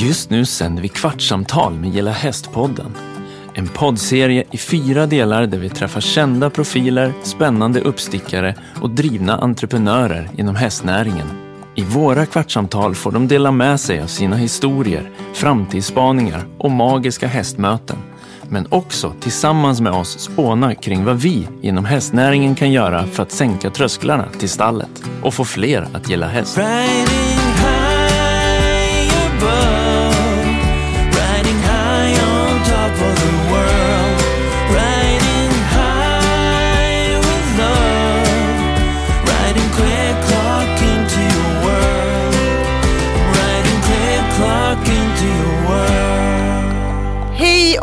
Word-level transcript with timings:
Just 0.00 0.30
nu 0.30 0.44
sänder 0.44 0.82
vi 0.82 0.88
Kvartsamtal 0.88 1.74
med 1.74 1.90
Gilla 1.90 2.10
Hästpodden. 2.10 2.94
En 3.54 3.68
poddserie 3.68 4.44
i 4.50 4.58
fyra 4.58 5.06
delar 5.06 5.46
där 5.46 5.58
vi 5.58 5.68
träffar 5.68 6.00
kända 6.00 6.50
profiler, 6.50 7.12
spännande 7.22 7.80
uppstickare 7.80 8.54
och 8.80 8.90
drivna 8.90 9.36
entreprenörer 9.38 10.30
inom 10.36 10.56
hästnäringen. 10.56 11.26
I 11.74 11.82
våra 11.82 12.26
kvartsamtal 12.26 12.94
får 12.94 13.12
de 13.12 13.28
dela 13.28 13.52
med 13.52 13.80
sig 13.80 14.02
av 14.02 14.06
sina 14.06 14.36
historier, 14.36 15.10
framtidsspaningar 15.34 16.42
och 16.58 16.70
magiska 16.70 17.26
hästmöten. 17.26 17.96
Men 18.48 18.66
också 18.68 19.14
tillsammans 19.20 19.80
med 19.80 19.92
oss 19.92 20.18
spåna 20.18 20.74
kring 20.74 21.04
vad 21.04 21.20
vi 21.20 21.48
inom 21.62 21.84
hästnäringen 21.84 22.54
kan 22.54 22.72
göra 22.72 23.06
för 23.06 23.22
att 23.22 23.32
sänka 23.32 23.70
trösklarna 23.70 24.28
till 24.38 24.50
stallet 24.50 25.02
och 25.22 25.34
få 25.34 25.44
fler 25.44 25.88
att 25.92 26.08
gilla 26.08 26.28
häst. 26.28 26.58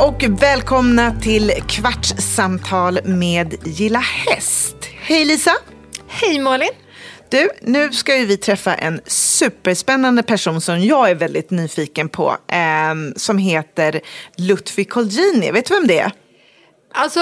Och 0.06 0.24
välkomna 0.42 1.12
till 1.22 1.52
Kvartssamtal 1.68 3.00
med 3.06 3.56
Gilla 3.64 4.00
Häst. 4.00 4.76
Hej 5.00 5.26
Lisa! 5.26 5.52
Hej 6.08 6.40
Malin! 6.40 6.70
Du, 7.30 7.50
nu 7.62 7.92
ska 7.92 8.18
ju 8.18 8.26
vi 8.26 8.38
träffa 8.38 8.76
en 8.76 9.02
superspännande 9.06 10.24
person 10.24 10.62
som 10.62 10.82
jag 10.82 11.10
är 11.10 11.16
väldigt 11.16 11.52
nyfiken 11.52 12.10
på. 12.10 12.38
ehm, 12.48 13.14
som 13.16 13.38
heter 13.38 14.02
Lutfi 14.38 14.86
Colgjini. 14.86 15.52
Vet 15.52 15.66
du 15.66 15.74
vem 15.74 15.88
det 15.88 16.00
är? 16.00 16.12
Alltså, 16.94 17.20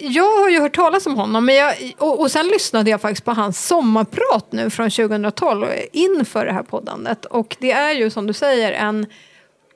jag 0.00 0.38
har 0.38 0.48
ju 0.48 0.60
hört 0.60 0.76
talas 0.76 1.06
om 1.06 1.16
honom 1.16 1.46
men 1.46 1.54
jag, 1.54 1.74
och, 1.98 2.20
och 2.20 2.30
sen 2.30 2.46
lyssnade 2.46 2.90
jag 2.90 3.00
faktiskt 3.00 3.24
på 3.24 3.32
hans 3.32 3.66
sommarprat 3.66 4.46
nu 4.50 4.70
från 4.70 4.90
2012 4.90 5.66
inför 5.92 6.46
det 6.46 6.52
här 6.52 6.62
poddandet. 6.62 7.24
Och 7.24 7.56
det 7.60 7.72
är 7.72 7.92
ju 7.92 8.10
som 8.10 8.26
du 8.26 8.32
säger 8.32 8.72
en, 8.72 9.06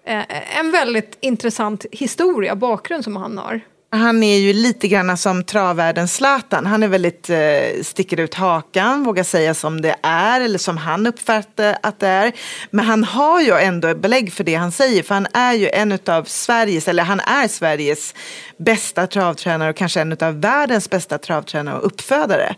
eh, 0.08 0.58
en 0.58 0.70
väldigt 0.70 1.18
intressant 1.20 1.86
historia, 1.92 2.56
bakgrund 2.56 3.04
som 3.04 3.16
han 3.16 3.38
har. 3.38 3.60
Han 3.90 4.22
är 4.22 4.38
ju 4.38 4.52
lite 4.52 4.88
grann 4.88 5.16
som 5.16 5.44
travvärldens 5.44 6.14
Zlatan. 6.14 6.66
Han 6.66 6.82
är 6.82 6.88
väldigt, 6.88 7.30
eh, 7.30 7.82
sticker 7.82 8.20
ut 8.20 8.34
hakan, 8.34 9.04
vågar 9.04 9.24
säga 9.24 9.54
som 9.54 9.80
det 9.80 9.96
är 10.02 10.40
eller 10.40 10.58
som 10.58 10.76
han 10.76 11.06
uppfattar 11.06 11.78
att 11.82 12.00
det 12.00 12.06
är. 12.06 12.32
Men 12.70 12.84
han 12.84 13.04
har 13.04 13.40
ju 13.40 13.52
ändå 13.52 13.94
belägg 13.94 14.32
för 14.32 14.44
det 14.44 14.54
han 14.54 14.72
säger 14.72 15.02
för 15.02 15.14
han 15.14 15.26
är 15.32 15.52
ju 15.52 15.68
en 15.68 15.98
av 16.06 16.24
Sveriges, 16.24 16.88
eller 16.88 17.02
han 17.02 17.20
är 17.20 17.48
Sveriges 17.48 18.14
bästa 18.56 19.06
travtränare 19.06 19.70
och 19.70 19.76
kanske 19.76 20.00
en 20.00 20.16
av 20.20 20.40
världens 20.40 20.90
bästa 20.90 21.18
travtränare 21.18 21.78
och 21.78 21.86
uppfödare. 21.86 22.54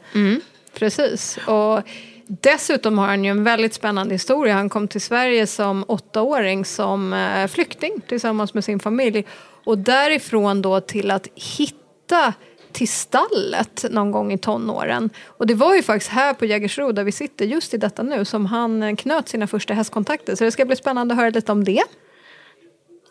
Precis. 0.79 1.39
Och 1.47 1.83
dessutom 2.31 2.99
har 2.99 3.07
han 3.07 3.25
ju 3.25 3.31
en 3.31 3.45
väldigt 3.45 3.75
spännande 3.75 4.15
historia. 4.15 4.55
Han 4.55 4.69
kom 4.69 4.89
till 4.89 5.01
Sverige 5.01 5.47
som 5.47 5.85
åttaåring 5.89 6.65
som 6.65 7.13
eh, 7.13 7.47
flykting 7.47 7.93
tillsammans 8.09 8.55
med 8.55 8.65
sin 8.65 8.81
familj. 8.81 9.27
Och 9.65 9.79
därifrån 9.79 10.63
då 10.63 10.81
till 10.81 11.11
att 11.11 11.27
hitta 11.35 12.35
till 12.73 12.89
stallet 12.89 13.85
någon 13.91 14.11
gång 14.11 14.33
i 14.33 14.39
tonåren. 14.39 15.11
Och 15.27 15.47
det 15.47 15.55
var 15.55 15.75
ju 15.75 15.83
faktiskt 15.83 16.11
här 16.11 16.35
på 16.35 16.45
Jägersro 16.45 16.93
där 16.93 17.05
vi 17.05 17.13
sitter 17.13 17.45
just 17.45 17.75
i 17.75 17.77
detta 17.77 18.03
nu 18.03 18.25
som 18.25 18.47
han 18.47 18.83
eh, 18.83 18.97
knöt 18.97 19.29
sina 19.29 19.47
första 19.47 19.75
hästkontakter. 19.75 20.37
Så 20.37 20.45
det 20.45 20.53
ska 20.53 20.65
bli 20.65 20.77
spännande 20.77 21.15
att 21.15 21.19
höra 21.21 21.31
lite 21.31 21.53
om 21.53 21.65
det. 21.65 21.83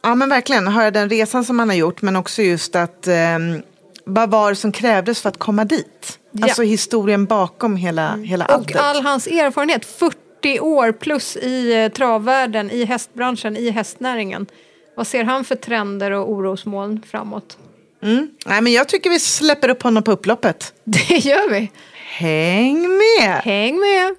Ja 0.01 0.15
men 0.15 0.29
verkligen, 0.29 0.67
höra 0.67 0.91
den 0.91 1.09
resan 1.09 1.45
som 1.45 1.59
han 1.59 1.69
har 1.69 1.75
gjort 1.75 2.01
men 2.01 2.15
också 2.15 2.41
just 2.41 2.75
att 2.75 3.07
eh, 3.07 3.39
vad 4.05 4.30
var 4.32 4.49
det 4.49 4.55
som 4.55 4.71
krävdes 4.71 5.21
för 5.21 5.30
att 5.30 5.37
komma 5.37 5.65
dit? 5.65 6.20
Ja. 6.32 6.43
Alltså 6.43 6.64
historien 6.64 7.26
bakom 7.26 7.76
hela, 7.76 8.15
hela 8.15 8.45
Och 8.45 8.52
alltet. 8.52 8.76
all 8.76 9.02
hans 9.04 9.27
erfarenhet, 9.27 9.86
40 9.86 10.60
år 10.60 10.92
plus 10.92 11.36
i 11.36 11.83
eh, 11.83 11.92
travvärlden, 11.92 12.71
i 12.71 12.86
hästbranschen, 12.86 13.58
i 13.58 13.70
hästnäringen. 13.70 14.45
Vad 14.95 15.08
ser 15.08 15.23
han 15.23 15.45
för 15.45 15.55
trender 15.55 16.11
och 16.11 16.32
orosmoln 16.32 17.02
framåt? 17.11 17.58
Nej, 18.45 18.61
men 18.61 18.73
jag 18.73 18.88
tycker 18.89 19.09
vi 19.09 19.20
släpper 19.20 19.70
upp 19.70 19.83
honom 19.83 20.04
på 20.04 20.11
upploppet. 20.11 20.73
Det 20.83 21.17
gör 21.17 21.49
vi. 21.49 21.71
Häng 22.17 22.82
med! 22.82 23.42
Häng 23.43 23.80
med! 23.80 24.15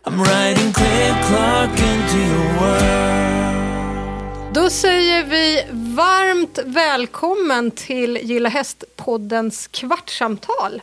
Då 4.54 4.70
säger 4.70 5.24
vi 5.24 5.64
varmt 5.72 6.58
välkommen 6.64 7.70
till 7.70 8.18
Gilla 8.22 8.48
Häst-poddens 8.48 9.66
kvartssamtal. 9.66 10.82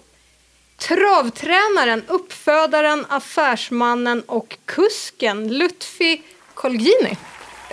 Travtränaren, 0.77 2.03
uppfödaren, 2.07 3.05
affärsmannen 3.09 4.21
och 4.21 4.57
kusken 4.65 5.47
Lutfi 5.57 6.21
Colgjini. 6.53 7.17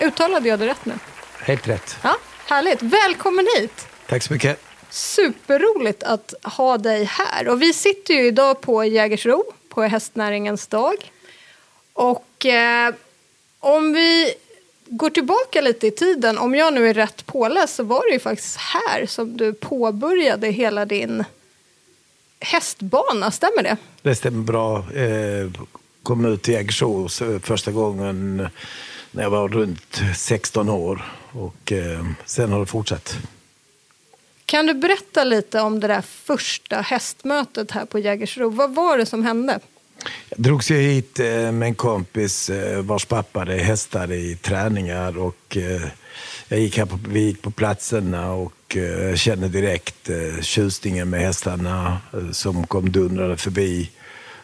Uttalade 0.01 0.49
jag 0.49 0.59
det 0.59 0.67
rätt 0.67 0.85
nu? 0.85 0.93
Helt 1.39 1.67
rätt. 1.67 1.97
Ja, 2.03 2.17
härligt. 2.45 2.81
Välkommen 2.81 3.47
hit! 3.57 3.87
Tack 4.07 4.23
så 4.23 4.33
mycket. 4.33 4.61
Superroligt 4.89 6.03
att 6.03 6.33
ha 6.43 6.77
dig 6.77 7.03
här. 7.03 7.47
Och 7.47 7.61
vi 7.61 7.73
sitter 7.73 8.13
ju 8.13 8.27
idag 8.27 8.61
på 8.61 8.85
Jägersro, 8.85 9.43
på 9.69 9.83
hästnäringens 9.83 10.67
dag. 10.67 11.11
Och 11.93 12.45
eh, 12.45 12.93
om 13.59 13.93
vi 13.93 14.33
går 14.85 15.09
tillbaka 15.09 15.61
lite 15.61 15.87
i 15.87 15.91
tiden, 15.91 16.37
om 16.37 16.55
jag 16.55 16.73
nu 16.73 16.89
är 16.89 16.93
rätt 16.93 17.25
påläst 17.25 17.75
så 17.75 17.83
var 17.83 18.07
det 18.07 18.13
ju 18.13 18.19
faktiskt 18.19 18.57
här 18.57 19.05
som 19.05 19.37
du 19.37 19.53
påbörjade 19.53 20.47
hela 20.47 20.85
din 20.85 21.23
hästbana, 22.39 23.31
stämmer 23.31 23.63
det? 23.63 23.77
Det 24.01 24.15
stämmer 24.15 24.43
bra. 24.43 24.77
Eh, 24.77 25.51
kom 26.03 26.25
ut 26.25 26.41
till 26.41 26.53
Jägersro 26.53 27.09
första 27.39 27.71
gången 27.71 28.47
när 29.11 29.23
jag 29.23 29.29
var 29.29 29.49
runt 29.49 30.01
16 30.15 30.69
år. 30.69 31.05
Och 31.31 31.71
eh, 31.71 32.05
sen 32.25 32.51
har 32.51 32.59
det 32.59 32.65
fortsatt. 32.65 33.17
Kan 34.45 34.65
du 34.65 34.73
berätta 34.73 35.23
lite 35.23 35.61
om 35.61 35.79
det 35.79 35.87
där 35.87 36.01
första 36.01 36.81
hästmötet 36.81 37.71
här 37.71 37.85
på 37.85 37.99
Jägersro? 37.99 38.49
Vad 38.49 38.75
var 38.75 38.97
det 38.97 39.05
som 39.05 39.23
hände? 39.23 39.59
Jag 40.29 40.39
drogs 40.39 40.71
ju 40.71 40.77
hit 40.77 41.19
eh, 41.19 41.51
med 41.51 41.67
en 41.67 41.75
kompis 41.75 42.49
eh, 42.49 42.81
vars 42.81 43.05
pappa 43.05 43.39
hade 43.39 43.53
hästar 43.57 44.11
i 44.11 44.35
träningar. 44.35 45.17
Och, 45.17 45.57
eh, 45.57 45.81
jag 46.47 46.59
gick 46.59 46.77
här 46.77 46.85
på, 46.85 46.99
vi 47.07 47.19
gick 47.19 47.41
på 47.41 47.51
platserna 47.51 48.31
och 48.31 48.77
kände 49.15 49.47
direkt 49.47 50.09
tjusningen 50.41 51.09
med 51.09 51.19
hästarna 51.19 51.97
som 52.31 52.67
kom 52.67 52.91
dundrande 52.91 53.37
förbi. 53.37 53.91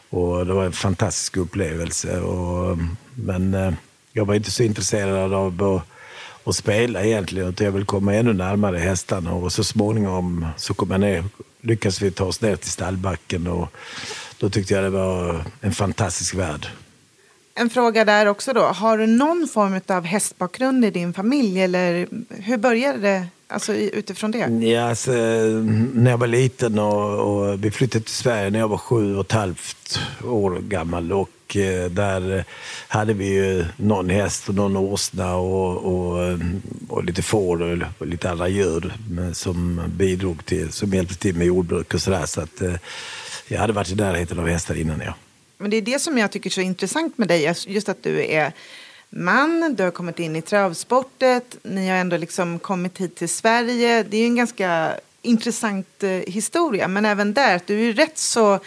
Och 0.09 0.45
det 0.45 0.53
var 0.53 0.65
en 0.65 0.71
fantastisk 0.71 1.37
upplevelse. 1.37 2.19
Och, 2.19 2.77
men 3.15 3.75
jag 4.13 4.25
var 4.25 4.35
inte 4.35 4.51
så 4.51 4.63
intresserad 4.63 5.33
av 5.33 5.63
att, 5.63 5.83
att 6.47 6.55
spela 6.55 7.03
egentligen. 7.03 7.47
Utan 7.47 7.65
jag 7.65 7.71
ville 7.71 7.85
komma 7.85 8.15
ännu 8.15 8.33
närmare 8.33 8.77
hästarna. 8.77 9.33
Och 9.33 9.53
så 9.53 9.63
småningom 9.63 10.47
så 10.57 10.73
kom 10.73 10.91
jag 10.91 10.99
ner, 10.99 11.23
lyckades 11.61 12.01
vi 12.01 12.11
ta 12.11 12.25
oss 12.25 12.41
ner 12.41 12.55
till 12.55 12.71
stallbacken. 12.71 13.47
Och 13.47 13.73
då 14.41 14.49
tyckte 14.49 14.73
jag 14.73 14.83
det 14.83 14.89
var 14.89 15.43
en 15.61 15.71
fantastisk 15.71 16.35
värld. 16.35 16.67
En 17.55 17.69
fråga 17.69 18.05
där 18.05 18.25
också 18.25 18.53
då. 18.53 18.61
Har 18.61 18.97
du 18.97 19.07
någon 19.07 19.47
form 19.53 19.81
av 19.87 20.03
hästbakgrund 20.03 20.85
i 20.85 20.91
din 20.91 21.13
familj? 21.13 21.61
Eller 21.61 22.07
hur 22.29 22.57
började 22.57 22.99
det 22.99 23.27
alltså, 23.47 23.73
utifrån 23.73 24.31
det? 24.31 24.65
Ja, 24.65 24.89
alltså, 24.89 25.11
när 25.93 26.11
jag 26.11 26.17
var 26.17 26.27
liten 26.27 26.79
och, 26.79 27.19
och 27.19 27.65
vi 27.65 27.71
flyttade 27.71 28.03
till 28.03 28.13
Sverige 28.13 28.49
när 28.49 28.59
jag 28.59 28.67
var 28.67 28.77
sju 28.77 29.15
och 29.15 29.25
ett 29.25 29.31
halvt 29.31 29.99
år 30.23 30.59
gammal. 30.59 31.11
Och 31.11 31.57
eh, 31.57 31.91
där 31.91 32.45
hade 32.87 33.13
vi 33.13 33.25
ju 33.25 33.65
någon 33.77 34.09
häst 34.09 34.49
och 34.49 34.55
någon 34.55 34.77
åsna 34.77 35.35
och, 35.35 35.77
och, 35.77 36.39
och 36.89 37.03
lite 37.03 37.21
får 37.21 37.61
och, 37.61 37.77
och 37.97 38.07
lite 38.07 38.31
andra 38.31 38.47
djur 38.47 38.93
som 39.33 39.81
bidrog 39.87 40.45
till, 40.45 40.71
som 40.71 40.93
hjälpte 40.93 41.15
till 41.15 41.35
med 41.35 41.47
jordbruk 41.47 41.93
och 41.93 42.01
sådär. 42.01 42.25
Så 42.25 42.41
att, 42.41 42.61
eh, 42.61 42.73
jag 43.51 43.59
hade 43.59 43.73
varit 43.73 43.89
i 43.89 43.95
närheten 43.95 44.39
av 44.39 44.47
hästar 44.47 44.75
innan. 44.75 45.01
Ja. 45.05 45.13
Men 45.57 45.71
det 45.71 45.77
är 45.77 45.81
det 45.81 45.99
som 45.99 46.17
jag 46.17 46.31
tycker 46.31 46.49
är 46.49 46.51
så 46.51 46.61
intressant 46.61 47.17
med 47.17 47.27
dig. 47.27 47.47
Alltså 47.47 47.69
just 47.69 47.89
att 47.89 48.03
du 48.03 48.25
är 48.25 48.53
man, 49.09 49.75
du 49.75 49.83
har 49.83 49.91
kommit 49.91 50.19
in 50.19 50.35
i 50.35 50.41
travsportet, 50.41 51.57
ni 51.63 51.89
har 51.89 51.95
ändå 51.95 52.17
liksom 52.17 52.59
kommit 52.59 52.97
hit 52.97 53.15
till 53.15 53.29
Sverige. 53.29 54.03
Det 54.03 54.17
är 54.17 54.21
ju 54.21 54.27
en 54.27 54.35
ganska 54.35 54.95
intressant 55.21 56.03
eh, 56.03 56.09
historia. 56.09 56.87
Men 56.87 57.05
även 57.05 57.33
där, 57.33 57.55
att 57.55 57.67
du 57.67 57.79
är 57.79 57.83
ju 57.83 57.93
rätt 57.93 58.17
så 58.17 58.59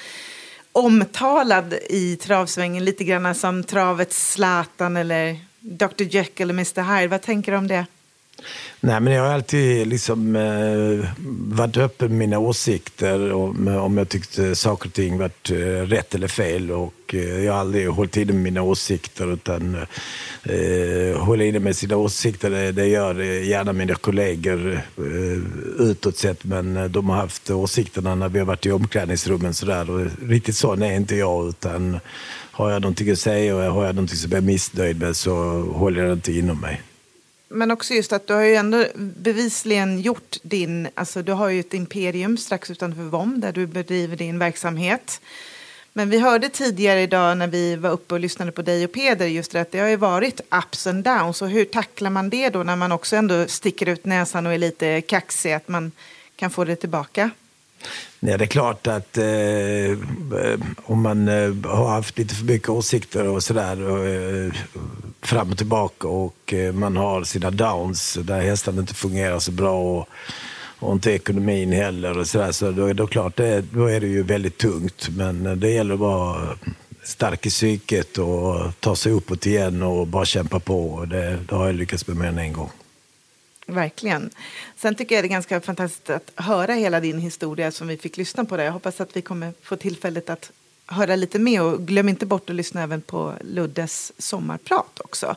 omtalad 0.72 1.74
i 1.90 2.16
travsvängen. 2.16 2.84
Lite 2.84 3.04
grann 3.04 3.34
som 3.34 3.64
travets 3.64 4.32
Zlatan 4.32 4.96
eller 4.96 5.38
Dr 5.60 6.02
Jekyll 6.02 6.50
eller 6.50 6.54
Mr 6.54 6.96
Hyde. 6.96 7.08
Vad 7.08 7.22
tänker 7.22 7.52
du 7.52 7.58
om 7.58 7.68
det? 7.68 7.86
Nej, 8.80 9.00
men 9.00 9.12
jag 9.12 9.22
har 9.22 9.34
alltid 9.34 9.86
liksom, 9.86 10.36
eh, 10.36 11.08
varit 11.56 11.76
öppen 11.76 12.08
med 12.08 12.18
mina 12.18 12.38
åsikter 12.38 13.32
om, 13.32 13.68
om 13.68 13.98
jag 13.98 14.08
tyckte 14.08 14.54
saker 14.54 14.88
och 14.88 14.92
ting 14.92 15.18
varit 15.18 15.50
eh, 15.50 15.56
rätt 15.56 16.14
eller 16.14 16.28
fel. 16.28 16.70
Och, 16.70 17.14
eh, 17.14 17.44
jag 17.44 17.52
har 17.52 17.60
aldrig 17.60 17.88
hållit 17.88 18.16
inne 18.16 18.32
med 18.32 18.42
mina 18.42 18.62
åsikter 18.62 19.32
utan 19.32 19.74
eh, 20.42 21.18
hålla 21.18 21.44
inne 21.44 21.58
med 21.58 21.76
sina 21.76 21.96
åsikter 21.96 22.50
det, 22.50 22.72
det 22.72 22.86
gör 22.86 23.20
eh, 23.20 23.48
gärna 23.48 23.72
mina 23.72 23.94
kollegor 23.94 24.72
eh, 24.98 25.42
utåt 25.78 26.16
sett 26.16 26.44
men 26.44 26.76
eh, 26.76 26.84
de 26.84 27.08
har 27.08 27.16
haft 27.16 27.50
åsikterna 27.50 28.14
när 28.14 28.28
vi 28.28 28.38
har 28.38 28.46
varit 28.46 28.66
i 28.66 28.70
omklädningsrummen 28.70 29.54
sådär. 29.54 29.90
Och 29.90 30.06
riktigt 30.28 30.56
sån 30.56 30.82
är 30.82 30.96
inte 30.96 31.16
jag 31.16 31.48
utan 31.48 32.00
har 32.50 32.70
jag 32.70 32.82
någonting 32.82 33.10
att 33.10 33.18
säga 33.18 33.56
och 33.56 33.62
har 33.62 33.86
jag 33.86 33.94
någonting 33.94 34.18
som 34.18 34.30
jag 34.30 34.38
är 34.38 34.46
missnöjd 34.46 35.00
med 35.00 35.16
så 35.16 35.34
håller 35.60 36.00
jag 36.00 36.10
det 36.10 36.14
inte 36.14 36.32
inom 36.32 36.60
mig. 36.60 36.82
Men 37.54 37.70
också 37.70 37.94
just 37.94 38.12
att 38.12 38.26
du 38.26 38.34
har 38.34 38.42
ju 38.42 38.54
ändå 38.54 38.86
bevisligen 38.94 40.00
gjort 40.00 40.36
din, 40.42 40.88
alltså 40.94 41.22
du 41.22 41.32
har 41.32 41.48
ju 41.48 41.60
ett 41.60 41.74
imperium 41.74 42.36
strax 42.36 42.70
utanför 42.70 43.02
VOM 43.02 43.40
där 43.40 43.52
du 43.52 43.66
bedriver 43.66 44.16
din 44.16 44.38
verksamhet. 44.38 45.20
Men 45.92 46.10
vi 46.10 46.18
hörde 46.18 46.48
tidigare 46.48 47.02
idag 47.02 47.38
när 47.38 47.46
vi 47.46 47.76
var 47.76 47.90
uppe 47.90 48.14
och 48.14 48.20
lyssnade 48.20 48.52
på 48.52 48.62
dig 48.62 48.84
och 48.84 48.92
Peder 48.92 49.26
just 49.26 49.52
det 49.52 49.60
att 49.60 49.72
det 49.72 49.78
har 49.78 49.88
ju 49.88 49.96
varit 49.96 50.40
ups 50.50 50.86
and 50.86 51.04
downs. 51.04 51.42
Och 51.42 51.48
hur 51.48 51.64
tacklar 51.64 52.10
man 52.10 52.30
det 52.30 52.50
då 52.50 52.62
när 52.62 52.76
man 52.76 52.92
också 52.92 53.16
ändå 53.16 53.46
sticker 53.48 53.88
ut 53.88 54.04
näsan 54.04 54.46
och 54.46 54.54
är 54.54 54.58
lite 54.58 55.00
kaxig 55.00 55.52
att 55.52 55.68
man 55.68 55.92
kan 56.36 56.50
få 56.50 56.64
det 56.64 56.76
tillbaka? 56.76 57.30
Ja, 58.20 58.38
det 58.38 58.44
är 58.44 58.48
klart 58.48 58.86
att 58.86 59.18
eh, 59.18 59.26
eh, 59.26 60.58
om 60.84 61.02
man 61.02 61.28
eh, 61.28 61.54
har 61.64 61.88
haft 61.88 62.18
lite 62.18 62.34
för 62.34 62.44
mycket 62.44 62.68
åsikter 62.68 63.28
och 63.28 63.42
sådär 63.42 64.06
eh, 64.46 64.52
fram 65.22 65.50
och 65.50 65.58
tillbaka 65.58 66.08
och 66.08 66.52
eh, 66.52 66.72
man 66.72 66.96
har 66.96 67.24
sina 67.24 67.50
downs 67.50 68.18
där 68.22 68.40
hästarna 68.40 68.80
inte 68.80 68.94
fungerar 68.94 69.38
så 69.38 69.52
bra 69.52 69.80
och, 69.80 70.08
och 70.78 70.92
inte 70.92 71.12
ekonomin 71.12 71.72
heller 71.72 72.18
och 72.18 72.26
sådär, 72.26 72.52
så 72.52 72.70
då, 72.70 72.92
då, 72.92 73.06
klart 73.06 73.36
det, 73.36 73.60
då 73.60 73.86
är 73.86 74.00
det 74.00 74.06
ju 74.06 74.22
väldigt 74.22 74.58
tungt. 74.58 75.08
Men 75.16 75.46
eh, 75.46 75.52
det 75.52 75.70
gäller 75.70 75.94
att 75.94 76.00
vara 76.00 76.56
stark 77.02 77.46
i 77.46 77.50
psyket 77.50 78.18
och 78.18 78.80
ta 78.80 78.96
sig 78.96 79.12
uppåt 79.12 79.46
igen 79.46 79.82
och 79.82 80.06
bara 80.06 80.24
kämpa 80.24 80.60
på. 80.60 81.04
Det, 81.10 81.38
det 81.48 81.54
har 81.54 81.66
jag 81.66 81.74
lyckats 81.74 82.06
med 82.06 82.16
mer 82.16 82.28
än 82.28 82.38
en 82.38 82.52
gång. 82.52 82.70
Verkligen. 83.66 84.30
Sen 84.76 84.94
tycker 84.94 85.14
jag 85.14 85.24
det 85.24 85.26
är 85.26 85.30
ganska 85.30 85.60
fantastiskt 85.60 86.10
att 86.10 86.32
höra 86.34 86.72
hela 86.74 87.00
din 87.00 87.18
historia 87.18 87.70
som 87.70 87.88
vi 87.88 87.96
fick 87.96 88.16
lyssna 88.16 88.44
på. 88.44 88.56
Det. 88.56 88.64
Jag 88.64 88.72
hoppas 88.72 89.00
att 89.00 89.16
vi 89.16 89.22
kommer 89.22 89.52
få 89.62 89.76
tillfället 89.76 90.30
att 90.30 90.50
höra 90.86 91.16
lite 91.16 91.38
mer 91.38 91.62
och 91.62 91.86
glöm 91.86 92.08
inte 92.08 92.26
bort 92.26 92.50
att 92.50 92.56
lyssna 92.56 92.82
även 92.82 93.00
på 93.00 93.34
Luddes 93.40 94.12
sommarprat 94.18 95.00
också. 95.04 95.36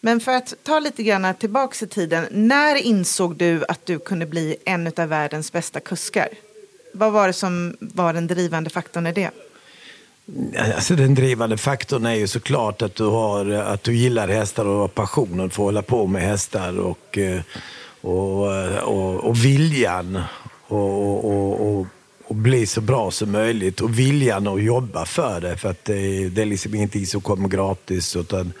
Men 0.00 0.20
för 0.20 0.32
att 0.32 0.54
ta 0.62 0.78
lite 0.78 1.02
grann 1.02 1.34
tillbaka 1.34 1.84
i 1.84 1.88
tiden. 1.88 2.26
När 2.30 2.76
insåg 2.76 3.36
du 3.36 3.64
att 3.68 3.86
du 3.86 3.98
kunde 3.98 4.26
bli 4.26 4.56
en 4.64 4.86
av 4.86 5.08
världens 5.08 5.52
bästa 5.52 5.80
kuskar? 5.80 6.28
Vad 6.94 7.12
var 7.12 7.26
det 7.26 7.32
som 7.32 7.76
var 7.80 8.12
den 8.12 8.26
drivande 8.26 8.70
faktorn 8.70 9.06
i 9.06 9.12
det? 9.12 9.30
Alltså 10.74 10.96
den 10.96 11.14
drivande 11.14 11.56
faktorn 11.56 12.06
är 12.06 12.14
ju 12.14 12.26
såklart 12.26 12.82
att 12.82 12.94
du, 12.94 13.04
har, 13.04 13.50
att 13.50 13.82
du 13.82 13.96
gillar 13.96 14.28
hästar 14.28 14.64
och 14.64 14.78
har 14.78 14.88
passionen 14.88 15.50
för 15.50 15.62
att 15.62 15.66
hålla 15.66 15.82
på 15.82 16.06
med 16.06 16.22
hästar 16.22 16.78
och, 16.78 17.18
eh, 17.18 17.40
och, 18.00 18.54
eh, 18.54 18.78
och, 18.78 19.24
och 19.24 19.44
viljan 19.44 20.22
och, 20.66 21.24
och, 21.24 21.60
och, 21.60 21.86
och 22.26 22.34
bli 22.34 22.66
så 22.66 22.80
bra 22.80 23.10
som 23.10 23.30
möjligt 23.30 23.80
och 23.80 23.98
viljan 23.98 24.46
att 24.46 24.62
jobba 24.62 25.04
för 25.04 25.40
det. 25.40 25.56
För 25.56 25.70
att 25.70 25.84
det, 25.84 26.28
det 26.28 26.42
är 26.42 26.46
liksom 26.46 26.74
ingenting 26.74 27.06
som 27.06 27.20
kommer 27.20 27.48
gratis 27.48 28.16
utan 28.16 28.52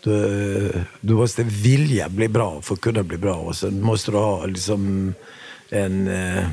du, 0.00 0.72
du 1.00 1.14
måste 1.14 1.42
vilja 1.42 2.08
bli 2.08 2.28
bra 2.28 2.60
för 2.62 2.74
att 2.74 2.80
kunna 2.80 3.02
bli 3.02 3.16
bra 3.16 3.36
och 3.36 3.56
sen 3.56 3.82
måste 3.82 4.10
du 4.10 4.16
ha 4.16 4.46
liksom 4.46 5.14
en 5.70 6.08
eh, 6.08 6.44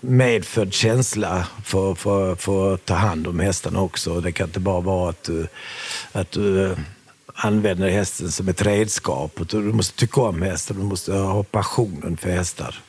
medfödd 0.00 0.72
känsla 0.72 1.46
för, 1.64 1.94
för, 1.94 2.34
för 2.34 2.74
att 2.74 2.84
ta 2.84 2.94
hand 2.94 3.26
om 3.26 3.40
hästarna 3.40 3.80
också. 3.80 4.20
Det 4.20 4.32
kan 4.32 4.46
inte 4.46 4.60
bara 4.60 4.80
vara 4.80 5.10
att 5.10 5.22
du, 5.22 5.46
att 6.12 6.30
du 6.30 6.64
eh, 6.64 6.78
använder 7.34 7.88
hästen 7.88 8.30
som 8.30 8.48
ett 8.48 8.62
redskap. 8.62 9.40
Du 9.48 9.58
måste 9.58 9.98
tycka 9.98 10.20
om 10.20 10.42
hästen, 10.42 10.76
du 10.76 10.82
måste 10.82 11.12
ha 11.12 11.42
passionen 11.42 12.16
för 12.16 12.30
hästar. 12.30 12.80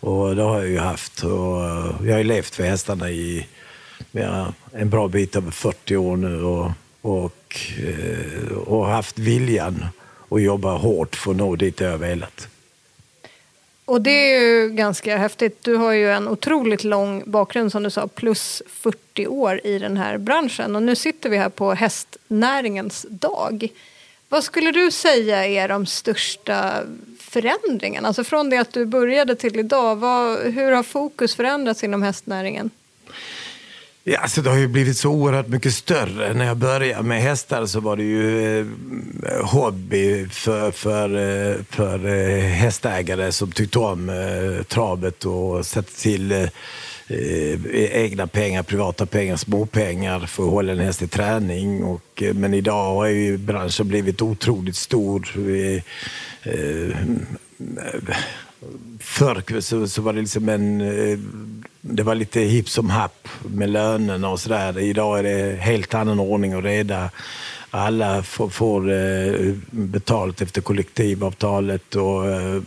Och 0.00 0.36
det 0.36 0.42
har 0.42 0.58
jag 0.58 0.68
ju 0.68 0.78
haft. 0.78 1.22
Och 1.22 1.64
eh, 1.64 1.94
jag 2.02 2.12
har 2.12 2.18
ju 2.18 2.24
levt 2.24 2.54
för 2.54 2.64
hästarna 2.64 3.10
i 3.10 3.46
ja, 4.10 4.52
en 4.72 4.90
bra 4.90 5.08
bit 5.08 5.36
över 5.36 5.50
40 5.50 5.96
år 5.96 6.16
nu 6.16 6.42
och, 6.42 6.70
och, 7.00 7.60
eh, 7.78 8.52
och 8.52 8.86
haft 8.86 9.18
viljan 9.18 9.84
att 10.28 10.42
jobba 10.42 10.76
hårt 10.76 11.16
för 11.16 11.30
att 11.30 11.36
nå 11.36 11.56
dit 11.56 11.80
jag 11.80 11.90
har 11.90 11.98
velat. 11.98 12.48
Och 13.88 14.00
det 14.00 14.34
är 14.34 14.40
ju 14.40 14.68
ganska 14.68 15.16
häftigt. 15.16 15.58
Du 15.64 15.76
har 15.76 15.92
ju 15.92 16.10
en 16.10 16.28
otroligt 16.28 16.84
lång 16.84 17.22
bakgrund 17.26 17.72
som 17.72 17.82
du 17.82 17.90
sa, 17.90 18.06
plus 18.06 18.62
40 18.66 19.26
år 19.26 19.60
i 19.64 19.78
den 19.78 19.96
här 19.96 20.18
branschen. 20.18 20.76
Och 20.76 20.82
nu 20.82 20.96
sitter 20.96 21.30
vi 21.30 21.36
här 21.36 21.48
på 21.48 21.72
hästnäringens 21.72 23.06
dag. 23.08 23.68
Vad 24.28 24.44
skulle 24.44 24.72
du 24.72 24.90
säga 24.90 25.46
är 25.46 25.68
de 25.68 25.86
största 25.86 26.82
förändringarna? 27.20 28.08
Alltså 28.08 28.24
från 28.24 28.50
det 28.50 28.56
att 28.56 28.72
du 28.72 28.86
började 28.86 29.36
till 29.36 29.58
idag, 29.58 29.96
vad, 29.96 30.38
hur 30.38 30.72
har 30.72 30.82
fokus 30.82 31.34
förändrats 31.34 31.84
inom 31.84 32.02
hästnäringen? 32.02 32.70
Ja, 34.10 34.18
alltså 34.18 34.42
det 34.42 34.50
har 34.50 34.56
ju 34.56 34.68
blivit 34.68 34.96
så 34.96 35.10
oerhört 35.10 35.48
mycket 35.48 35.74
större. 35.74 36.34
När 36.34 36.44
jag 36.44 36.56
började 36.56 37.02
med 37.02 37.22
hästar 37.22 37.66
så 37.66 37.80
var 37.80 37.96
det 37.96 38.02
ju 38.02 38.60
eh, 38.60 38.66
hobby 39.44 40.28
för, 40.28 40.70
för, 40.70 41.08
eh, 41.16 41.56
för 41.70 42.06
eh, 42.06 42.44
hästägare 42.44 43.32
som 43.32 43.52
tyckte 43.52 43.78
om 43.78 44.08
eh, 44.08 44.62
travet 44.62 45.24
och 45.24 45.66
satte 45.66 45.92
till 45.92 46.32
eh, 46.32 46.42
eh 47.08 48.00
egna 48.04 48.26
pengar, 48.26 48.62
privata 48.62 49.06
pengar, 49.06 49.36
småpengar 49.36 50.20
för 50.20 50.44
att 50.44 50.50
hålla 50.50 50.72
en 50.72 50.78
häst 50.78 51.02
i 51.02 51.08
träning. 51.08 51.84
Och, 51.84 52.22
eh, 52.22 52.34
men 52.34 52.54
idag 52.54 52.94
har 52.94 53.06
ju 53.06 53.36
branschen 53.36 53.88
blivit 53.88 54.22
otroligt 54.22 54.76
stor. 54.76 55.32
Vi, 55.36 55.82
eh, 56.42 57.02
mm, 57.02 57.26
eh, 57.58 58.16
förr 59.00 59.60
så, 59.60 59.88
så 59.88 60.02
var 60.02 60.12
det 60.12 60.20
liksom 60.20 60.48
en... 60.48 60.80
Det 61.80 62.02
var 62.02 62.14
lite 62.14 62.40
hipp 62.40 62.68
som 62.68 62.90
happ 62.90 63.28
med 63.42 63.70
lönerna 63.70 64.28
och 64.28 64.40
sådär. 64.40 64.78
Idag 64.78 65.18
är 65.18 65.22
det 65.22 65.56
helt 65.60 65.94
annan 65.94 66.20
ordning 66.20 66.56
och 66.56 66.62
reda. 66.62 67.10
Alla 67.70 68.22
får, 68.22 68.48
får 68.48 68.82
betalt 69.70 70.40
efter 70.40 70.60
kollektivavtalet 70.60 71.96
och 71.96 72.26
eh, 72.26 72.62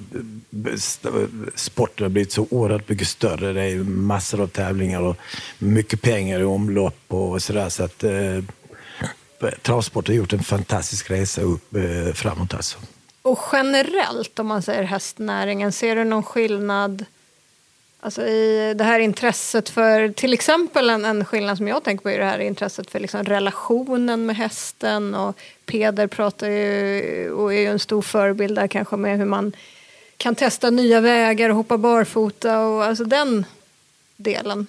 sporten 1.55 2.03
har 2.03 2.09
blivit 2.09 2.31
så 2.31 2.47
oerhört 2.49 2.89
mycket 2.89 3.07
större. 3.07 3.53
Det 3.53 3.61
är 3.61 3.75
massor 3.83 4.41
av 4.41 4.47
tävlingar 4.47 5.01
och 5.01 5.17
mycket 5.59 6.01
pengar 6.01 6.39
i 6.39 6.43
omlopp 6.43 7.03
och 7.07 7.41
sådär. 7.41 7.69
Så 7.69 7.83
att 7.83 8.03
eh, 8.03 8.43
travsport 9.61 10.07
har 10.07 10.15
gjort 10.15 10.33
en 10.33 10.43
fantastisk 10.43 11.11
resa 11.11 11.41
upp 11.41 11.75
eh, 11.75 12.13
framåt 12.13 12.53
alltså. 12.53 12.77
Och 13.21 13.39
generellt 13.51 14.39
om 14.39 14.47
man 14.47 14.61
säger 14.61 14.83
hästnäringen, 14.83 15.71
ser 15.71 15.95
du 15.95 16.03
någon 16.03 16.23
skillnad 16.23 17.05
alltså 18.01 18.27
i 18.27 18.73
det 18.77 18.83
här 18.83 18.99
intresset 18.99 19.69
för 19.69 20.09
till 20.09 20.33
exempel 20.33 20.89
en, 20.89 21.05
en 21.05 21.25
skillnad 21.25 21.57
som 21.57 21.67
jag 21.67 21.83
tänker 21.83 22.03
på 22.03 22.09
är 22.09 22.19
det 22.19 22.25
här 22.25 22.39
intresset 22.39 22.91
för 22.91 22.99
liksom 22.99 23.23
relationen 23.23 24.25
med 24.25 24.35
hästen 24.35 25.15
och 25.15 25.37
Peder 25.65 26.07
pratar 26.07 26.47
ju 26.47 27.31
och 27.31 27.53
är 27.53 27.59
ju 27.59 27.67
en 27.67 27.79
stor 27.79 28.01
förebild 28.01 28.55
där 28.55 28.67
kanske 28.67 28.97
med 28.97 29.17
hur 29.17 29.25
man 29.25 29.53
kan 30.17 30.35
testa 30.35 30.69
nya 30.69 30.99
vägar 30.99 31.49
och 31.49 31.55
hoppa 31.55 31.77
barfota 31.77 32.59
och 32.59 32.83
alltså 32.83 33.03
den 33.03 33.45
delen. 34.17 34.67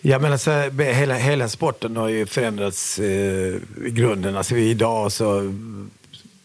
Ja, 0.00 0.18
men 0.18 0.32
alltså, 0.32 0.50
hela, 0.78 1.14
hela 1.14 1.48
sporten 1.48 1.96
har 1.96 2.08
ju 2.08 2.26
förändrats 2.26 2.98
eh, 2.98 3.54
i 3.86 3.90
grunden. 3.90 4.36
Alltså, 4.36 4.56
idag 4.56 5.12
så, 5.12 5.54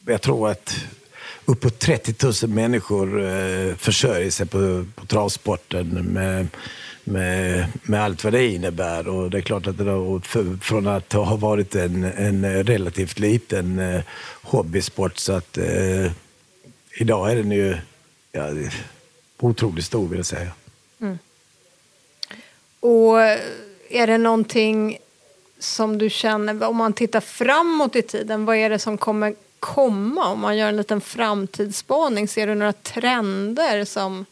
jag 0.05 0.21
tror 0.21 0.49
att 0.49 0.75
uppåt 1.45 1.79
30 1.79 2.45
000 2.45 2.55
människor 2.55 3.25
eh, 3.25 3.75
försörjer 3.75 4.31
sig 4.31 4.45
på, 4.45 4.85
på 4.95 5.05
travsporten 5.05 5.87
med, 5.87 6.47
med, 7.03 7.65
med 7.83 8.03
allt 8.03 8.23
vad 8.23 8.33
det 8.33 8.47
innebär. 8.47 9.07
Och 9.07 9.29
det 9.29 9.37
är 9.37 9.41
klart 9.41 9.67
att 9.67 9.77
det 9.77 9.83
då, 9.83 10.19
för, 10.19 10.57
från 10.61 10.87
att 10.87 11.13
ha 11.13 11.35
varit 11.35 11.75
en, 11.75 12.03
en 12.03 12.63
relativt 12.63 13.19
liten 13.19 13.79
eh, 13.79 14.01
hobbysport 14.41 15.17
så 15.17 15.33
att 15.33 15.57
eh, 15.57 16.11
idag 16.97 17.31
är 17.31 17.35
den 17.35 17.51
ju 17.51 17.77
ja, 18.31 18.49
otroligt 19.39 19.85
stor 19.85 20.07
vill 20.07 20.19
jag 20.19 20.25
säga. 20.25 20.51
Mm. 21.01 21.17
Och 22.79 23.21
eh, 23.21 23.39
är 23.89 24.07
det 24.07 24.17
någonting 24.17 24.97
som 25.59 25.97
du 25.97 26.09
känner, 26.09 26.63
om 26.63 26.75
man 26.75 26.93
tittar 26.93 27.19
framåt 27.19 27.95
i 27.95 28.01
tiden, 28.01 28.45
vad 28.45 28.55
är 28.55 28.69
det 28.69 28.79
som 28.79 28.97
kommer 28.97 29.35
komma? 29.65 30.27
Om 30.27 30.39
man 30.39 30.57
gör 30.57 30.69
en 30.69 30.77
liten 30.77 31.01
framtidsspaning, 31.01 32.27
ser 32.27 32.47
du 32.47 32.55
några 32.55 32.73
trender 32.73 33.85
som 33.85 34.25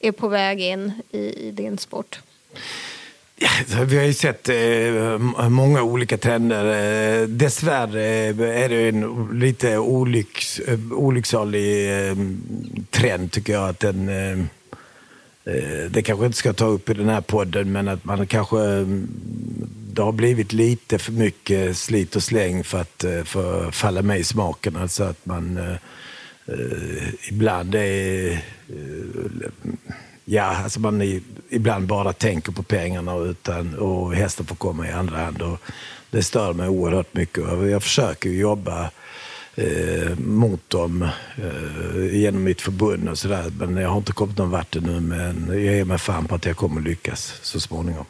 är 0.00 0.12
på 0.12 0.28
väg 0.28 0.60
in 0.60 0.92
i, 1.10 1.48
i 1.48 1.50
din 1.50 1.78
sport? 1.78 2.20
Ja, 3.36 3.48
vi 3.84 3.96
har 3.96 4.04
ju 4.04 4.14
sett 4.14 4.48
eh, 4.48 5.48
många 5.48 5.82
olika 5.82 6.18
trender. 6.18 6.64
Eh, 6.64 7.28
dessvärre 7.28 8.04
eh, 8.04 8.62
är 8.62 8.68
det 8.68 8.88
en 8.88 9.28
lite 9.32 9.78
olycks, 9.78 10.58
eh, 10.58 10.78
olycksalig 10.92 11.90
eh, 12.08 12.16
trend 12.90 13.32
tycker 13.32 13.52
jag. 13.52 13.68
att 13.68 13.80
den, 13.80 14.08
eh, 14.08 14.38
eh, 15.54 15.90
Det 15.90 16.02
kanske 16.02 16.26
inte 16.26 16.38
ska 16.38 16.52
ta 16.52 16.66
upp 16.66 16.90
i 16.90 16.94
den 16.94 17.08
här 17.08 17.20
podden, 17.20 17.72
men 17.72 17.88
att 17.88 18.04
man 18.04 18.26
kanske 18.26 18.60
mm, 18.60 19.08
det 19.94 20.02
har 20.02 20.12
blivit 20.12 20.52
lite 20.52 20.98
för 20.98 21.12
mycket 21.12 21.76
slit 21.76 22.16
och 22.16 22.22
släng 22.22 22.64
för 22.64 22.80
att 22.80 23.04
eh, 23.04 23.24
för 23.24 23.70
falla 23.70 24.02
mig 24.02 24.20
i 24.20 24.24
smaken. 24.24 24.76
Alltså 24.76 25.04
att 25.04 25.26
man 25.26 25.56
eh, 25.56 25.76
eh, 26.46 27.28
ibland 27.30 27.74
är... 27.74 28.32
Eh, 28.32 28.38
ja, 30.24 30.42
alltså 30.42 30.80
man 30.80 31.02
är, 31.02 31.20
ibland 31.50 31.86
bara 31.86 32.12
tänker 32.12 32.52
på 32.52 32.62
pengarna 32.62 33.16
utan, 33.16 33.74
och 33.74 34.14
hästen 34.14 34.46
får 34.46 34.56
komma 34.56 34.88
i 34.88 34.92
andra 34.92 35.16
hand. 35.16 35.42
Och 35.42 35.60
det 36.10 36.22
stör 36.22 36.52
mig 36.52 36.68
oerhört 36.68 37.14
mycket. 37.14 37.44
Jag 37.70 37.82
försöker 37.82 38.30
jobba 38.30 38.90
eh, 39.54 40.18
mot 40.18 40.70
dem 40.70 41.08
eh, 41.36 42.16
genom 42.16 42.44
mitt 42.44 42.60
förbund 42.60 43.08
och 43.08 43.18
sådär. 43.18 43.52
Men 43.58 43.76
jag 43.76 43.88
har 43.88 43.98
inte 43.98 44.12
kommit 44.12 44.38
någon 44.38 44.50
vart 44.50 44.76
ännu. 44.76 45.00
Men 45.00 45.46
jag 45.48 45.60
ger 45.60 45.84
mig 45.84 45.98
fan 45.98 46.26
på 46.26 46.34
att 46.34 46.46
jag 46.46 46.56
kommer 46.56 46.80
lyckas 46.80 47.38
så 47.42 47.60
småningom. 47.60 48.04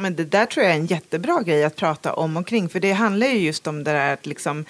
Men 0.00 0.16
det 0.16 0.24
där 0.24 0.46
tror 0.46 0.64
jag 0.64 0.74
är 0.74 0.78
en 0.78 0.86
jättebra 0.86 1.42
grej 1.42 1.64
att 1.64 1.76
prata 1.76 2.12
om 2.12 2.36
och 2.36 2.46
kring. 2.46 2.68
För 2.68 2.80
det 2.80 2.92
handlar 2.92 3.26
ju 3.26 3.38
just 3.38 3.66
om 3.66 3.84
det 3.84 3.92
där 3.92 4.12
att 4.12 4.26
liksom 4.26 4.64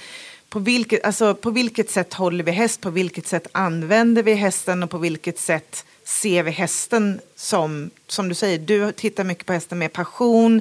på 0.51 0.59
vilket, 0.59 1.05
alltså 1.05 1.35
på 1.35 1.51
vilket 1.51 1.91
sätt 1.91 2.15
håller 2.15 2.45
vi 2.45 2.53
häst, 2.53 2.81
på 2.81 2.91
vilket 2.91 3.27
sätt 3.27 3.47
använder 3.53 4.23
vi 4.23 4.35
hästen 4.35 4.83
och 4.83 4.91
på 4.91 4.99
vilket 4.99 5.39
sätt 5.39 5.85
ser 6.05 6.43
vi 6.43 6.51
hästen 6.51 7.21
som, 7.37 7.91
som 8.07 8.29
du 8.29 8.35
säger, 8.35 8.59
du 8.59 8.93
tittar 8.93 9.25
mycket 9.25 9.47
på 9.47 9.53
hästen 9.53 9.79
med 9.79 9.93
passion, 9.93 10.61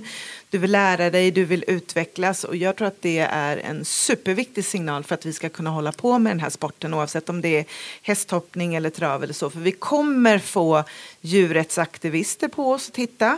du 0.49 0.57
vill 0.57 0.71
lära 0.71 1.09
dig, 1.09 1.31
du 1.31 1.45
vill 1.45 1.63
utvecklas 1.67 2.43
och 2.43 2.55
jag 2.55 2.75
tror 2.75 2.87
att 2.87 3.01
det 3.01 3.19
är 3.19 3.57
en 3.57 3.85
superviktig 3.85 4.65
signal 4.65 5.03
för 5.03 5.15
att 5.15 5.25
vi 5.25 5.33
ska 5.33 5.49
kunna 5.49 5.69
hålla 5.69 5.91
på 5.91 6.19
med 6.19 6.31
den 6.31 6.39
här 6.39 6.49
sporten 6.49 6.93
oavsett 6.93 7.29
om 7.29 7.41
det 7.41 7.57
är 7.57 7.65
hästhoppning 8.01 8.75
eller 8.75 8.89
trav 8.89 9.23
eller 9.23 9.33
så. 9.33 9.49
För 9.49 9.59
vi 9.59 9.71
kommer 9.71 10.39
få 10.39 10.83
djurrättsaktivister 11.21 12.47
på 12.47 12.71
oss 12.71 12.87
att 12.87 12.93
titta 12.93 13.37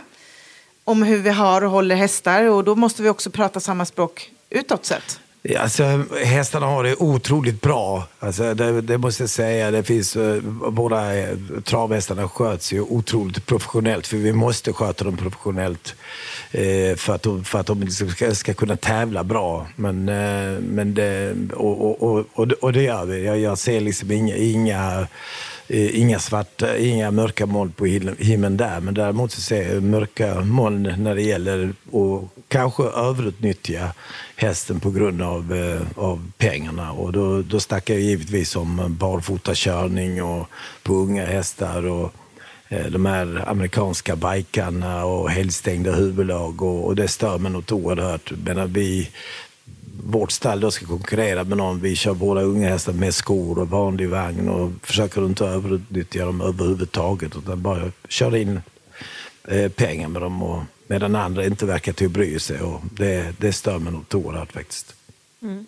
om 0.84 1.02
hur 1.02 1.18
vi 1.18 1.30
har 1.30 1.64
och 1.64 1.70
håller 1.70 1.96
hästar 1.96 2.44
och 2.44 2.64
då 2.64 2.74
måste 2.74 3.02
vi 3.02 3.08
också 3.08 3.30
prata 3.30 3.60
samma 3.60 3.84
språk 3.84 4.30
utåt 4.50 4.84
sett. 4.84 5.20
Alltså, 5.58 6.04
hästarna 6.24 6.66
har 6.66 6.84
det 6.84 6.96
otroligt 6.96 7.60
bra. 7.60 8.04
Alltså, 8.18 8.54
det, 8.54 8.80
det 8.80 8.98
måste 8.98 9.22
jag 9.22 9.30
säga. 9.30 9.70
Det 9.70 9.82
finns, 9.82 10.16
eh, 10.16 10.40
båda 10.70 11.16
eh, 11.18 11.36
travhästarna 11.64 12.28
sköts 12.28 12.72
ju 12.72 12.80
otroligt 12.80 13.46
professionellt. 13.46 14.06
För 14.06 14.16
vi 14.16 14.32
måste 14.32 14.72
sköta 14.72 15.04
dem 15.04 15.16
professionellt 15.16 15.94
eh, 16.50 16.96
för 16.96 17.14
att 17.14 17.22
de, 17.22 17.44
för 17.44 17.58
att 17.58 17.66
de 17.66 17.80
liksom 17.80 18.10
ska, 18.10 18.34
ska 18.34 18.54
kunna 18.54 18.76
tävla 18.76 19.24
bra. 19.24 19.66
Men, 19.76 20.08
eh, 20.08 20.60
men 20.60 20.94
det, 20.94 21.34
och, 21.52 22.02
och, 22.02 22.28
och, 22.32 22.52
och, 22.52 22.72
det 22.72 22.82
gör 22.82 23.04
vi. 23.04 23.24
Jag, 23.24 23.38
jag 23.38 23.58
ser 23.58 23.80
liksom 23.80 24.10
inga, 24.10 24.36
inga 24.36 25.08
Eh, 25.68 26.00
inga 26.00 26.18
svarta, 26.18 26.76
eh, 26.76 26.92
inga 26.92 27.10
mörka 27.10 27.46
moln 27.46 27.72
på 27.72 27.86
himlen 28.18 28.56
där, 28.56 28.80
men 28.80 28.94
däremot 28.94 29.32
så 29.32 29.40
ser 29.40 29.74
jag 29.74 29.82
mörka 29.82 30.40
moln 30.40 30.94
när 30.98 31.14
det 31.14 31.22
gäller 31.22 31.72
att 31.92 32.44
kanske 32.48 32.82
överutnyttja 32.82 33.94
hästen 34.36 34.80
på 34.80 34.90
grund 34.90 35.22
av, 35.22 35.54
eh, 35.54 36.04
av 36.04 36.32
pengarna. 36.38 36.92
Och 36.92 37.12
då, 37.12 37.42
då 37.42 37.60
snackar 37.60 37.94
jag 37.94 38.02
givetvis 38.02 38.56
om 38.56 38.96
barfotakörning 39.00 40.22
och 40.22 40.48
på 40.82 40.94
unga 40.94 41.26
hästar 41.26 41.86
och 41.86 42.14
de 42.88 43.06
här 43.06 43.44
amerikanska 43.48 44.16
bikarna 44.16 45.04
och 45.04 45.30
helstängda 45.30 45.92
huvudlag 45.92 46.62
och, 46.62 46.86
och 46.86 46.96
det 46.96 47.08
stör 47.08 47.38
mig 47.38 47.52
något 47.52 47.72
oerhört. 47.72 48.32
Men 48.44 48.72
vi, 48.72 49.10
vårt 50.00 50.30
stall 50.30 50.60
då 50.60 50.70
ska 50.70 50.86
konkurrera 50.86 51.44
med 51.44 51.58
någon. 51.58 51.80
Vi 51.80 51.96
kör 51.96 52.14
våra 52.14 52.42
unga 52.42 52.68
hästar 52.68 52.92
med 52.92 53.14
skor 53.14 53.58
och 53.58 53.68
vanlig 53.68 54.08
vagn 54.08 54.48
och 54.48 54.70
försöker 54.82 55.26
inte 55.26 55.44
överutnyttja 55.44 56.24
dem 56.24 56.40
överhuvudtaget 56.40 57.36
utan 57.36 57.62
bara 57.62 57.92
köra 58.08 58.38
in 58.38 58.60
eh, 59.48 59.70
pengar 59.70 60.08
med 60.08 60.22
dem 60.22 60.42
och 60.42 60.62
medan 60.86 61.16
andra 61.16 61.44
inte 61.44 61.66
verkar 61.66 61.92
till 61.92 62.06
att 62.06 62.12
bry 62.12 62.38
sig. 62.38 62.60
Och 62.60 62.80
det, 62.92 63.34
det 63.38 63.52
stör 63.52 63.78
mig 63.78 63.92
något 63.92 64.14
oerhört 64.14 64.52
faktiskt. 64.52 64.94
Mm. 65.42 65.66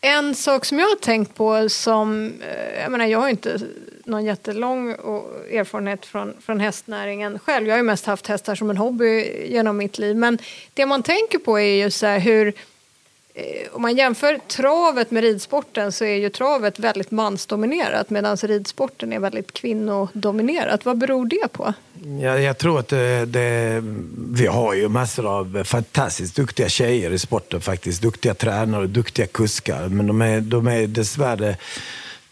En 0.00 0.34
sak 0.34 0.64
som 0.64 0.78
jag 0.78 0.86
har 0.86 0.96
tänkt 0.96 1.34
på 1.34 1.68
som, 1.68 2.32
eh, 2.40 2.82
jag 2.82 2.92
menar 2.92 3.06
jag 3.06 3.20
har 3.20 3.28
inte 3.28 3.60
någon 4.04 4.24
jättelång 4.24 4.90
erfarenhet 4.90 6.06
från, 6.06 6.34
från 6.40 6.60
hästnäringen 6.60 7.38
själv. 7.38 7.66
Jag 7.66 7.74
har 7.74 7.78
ju 7.78 7.84
mest 7.84 8.06
haft 8.06 8.26
hästar 8.26 8.54
som 8.54 8.70
en 8.70 8.76
hobby 8.76 9.46
genom 9.46 9.76
mitt 9.76 9.98
liv. 9.98 10.16
Men 10.16 10.38
det 10.74 10.86
man 10.86 11.02
tänker 11.02 11.38
på 11.38 11.58
är 11.58 11.84
ju 11.84 11.90
så 11.90 12.06
hur 12.06 12.52
Eh, 13.34 13.68
om 13.72 13.82
man 13.82 13.96
jämför 13.96 14.38
travet 14.48 15.10
med 15.10 15.22
ridsporten 15.22 15.92
så 15.92 16.04
är 16.04 16.14
ju 16.14 16.30
travet 16.30 16.78
väldigt 16.78 17.10
mansdominerat 17.10 18.10
medan 18.10 18.36
ridsporten 18.36 19.12
är 19.12 19.18
väldigt 19.18 19.52
kvinnodominerat. 19.52 20.84
Vad 20.84 20.98
beror 20.98 21.26
det 21.26 21.52
på? 21.52 21.74
Ja, 22.22 22.38
jag 22.38 22.58
tror 22.58 22.78
att 22.78 22.88
det, 22.88 23.24
det, 23.26 23.82
vi 24.30 24.46
har 24.46 24.74
ju 24.74 24.88
massor 24.88 25.26
av 25.26 25.64
fantastiskt 25.64 26.36
duktiga 26.36 26.68
tjejer 26.68 27.10
i 27.10 27.18
sporten 27.18 27.60
faktiskt. 27.60 28.02
Duktiga 28.02 28.34
tränare 28.34 28.82
och 28.82 28.88
duktiga 28.88 29.26
kuskar. 29.26 29.88
Men 29.88 30.06
de 30.06 30.22
är, 30.22 30.40
de 30.40 30.66
är 30.66 30.86
dessvärre 30.86 31.56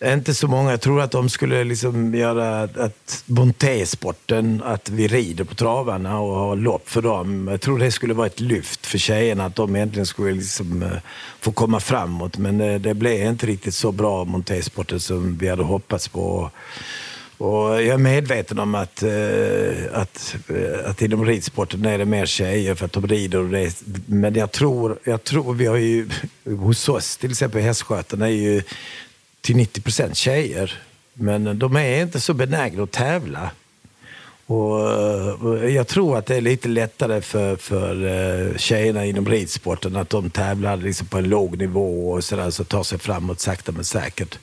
inte 0.05 0.35
så 0.35 0.49
många. 0.49 0.71
Jag 0.71 0.81
tror 0.81 1.01
att 1.01 1.11
de 1.11 1.29
skulle 1.29 1.65
liksom 1.65 2.15
göra 2.15 2.63
att 2.63 3.25
montésporten, 3.27 4.63
att 4.65 4.89
vi 4.89 5.09
rider 5.09 5.45
på 5.45 5.55
travarna 5.55 6.21
och 6.21 6.35
har 6.35 6.57
lopp 6.57 6.89
för 6.89 7.03
dem. 7.03 7.49
Jag 7.51 7.61
tror 7.61 7.79
det 7.79 7.91
skulle 7.91 8.15
vara 8.15 8.27
ett 8.27 8.41
lyft 8.41 8.87
för 8.87 8.99
tjejerna, 8.99 9.45
att 9.45 9.57
de 9.57 9.77
egentligen 9.77 10.07
skulle 10.07 10.33
liksom 10.33 10.83
eh, 10.83 10.89
få 11.41 11.53
komma 11.53 11.81
framåt. 11.81 12.39
Men 12.39 12.59
det, 12.59 12.79
det 12.79 12.95
blev 12.95 13.27
inte 13.27 13.47
riktigt 13.47 13.75
så 13.75 13.93
bra 13.93 14.25
montésporten 14.25 15.01
som 15.01 15.39
vi 15.39 15.49
hade 15.49 15.63
hoppats 15.63 16.09
på. 16.09 16.51
Och 17.39 17.83
jag 17.83 17.87
är 17.87 17.99
medveten 17.99 18.59
om 18.59 18.75
att, 18.75 19.03
eh, 19.03 20.01
att, 20.01 20.37
att 20.85 21.03
inom 21.03 21.27
ridsporten 21.27 21.85
är 21.85 21.99
det 21.99 22.05
mer 22.05 22.27
tjejer 22.27 22.75
för 22.75 22.87
att 22.87 22.93
de 22.93 23.07
rider. 23.07 23.39
Och 23.39 23.49
det, 23.49 23.83
men 24.07 24.35
jag 24.35 24.53
tror, 24.53 24.99
jag 25.05 25.25
tror, 25.25 25.55
vi 25.55 25.67
har 25.67 25.77
ju 25.77 26.09
hos 26.45 26.89
oss, 26.89 27.17
till 27.17 27.31
exempel 27.31 27.63
hästskötarna 27.63 28.27
är 28.27 28.33
ju 28.33 28.63
till 29.49 29.57
90 29.57 29.81
procent 29.81 30.17
tjejer. 30.17 30.83
Men 31.15 31.59
de 31.59 31.77
är 31.77 32.03
inte 32.03 32.21
så 32.21 32.35
benägna 32.35 32.83
att 32.83 32.91
tävla. 32.91 33.51
Och 34.47 34.81
jag 35.71 35.89
tror 35.89 36.19
att 36.19 36.27
det 36.27 36.37
är 36.37 36.41
lite 36.41 36.69
lättare 36.69 37.21
för, 37.21 37.57
för 37.57 38.07
eh, 38.07 38.57
tjejerna 38.57 39.05
inom 39.05 39.29
ridsporten 39.29 39.97
att 39.97 40.11
de 40.11 40.31
tävlar 40.31 40.77
liksom 40.77 41.07
på 41.07 41.19
en 41.19 41.29
låg 41.29 41.59
nivå 41.59 42.11
och 42.11 42.25
sådär, 42.25 42.51
så 42.51 42.65
tar 42.65 42.83
sig 42.83 42.99
framåt 42.99 43.41
sakta 43.41 43.73
men 43.73 43.85
säkert. 43.85 44.39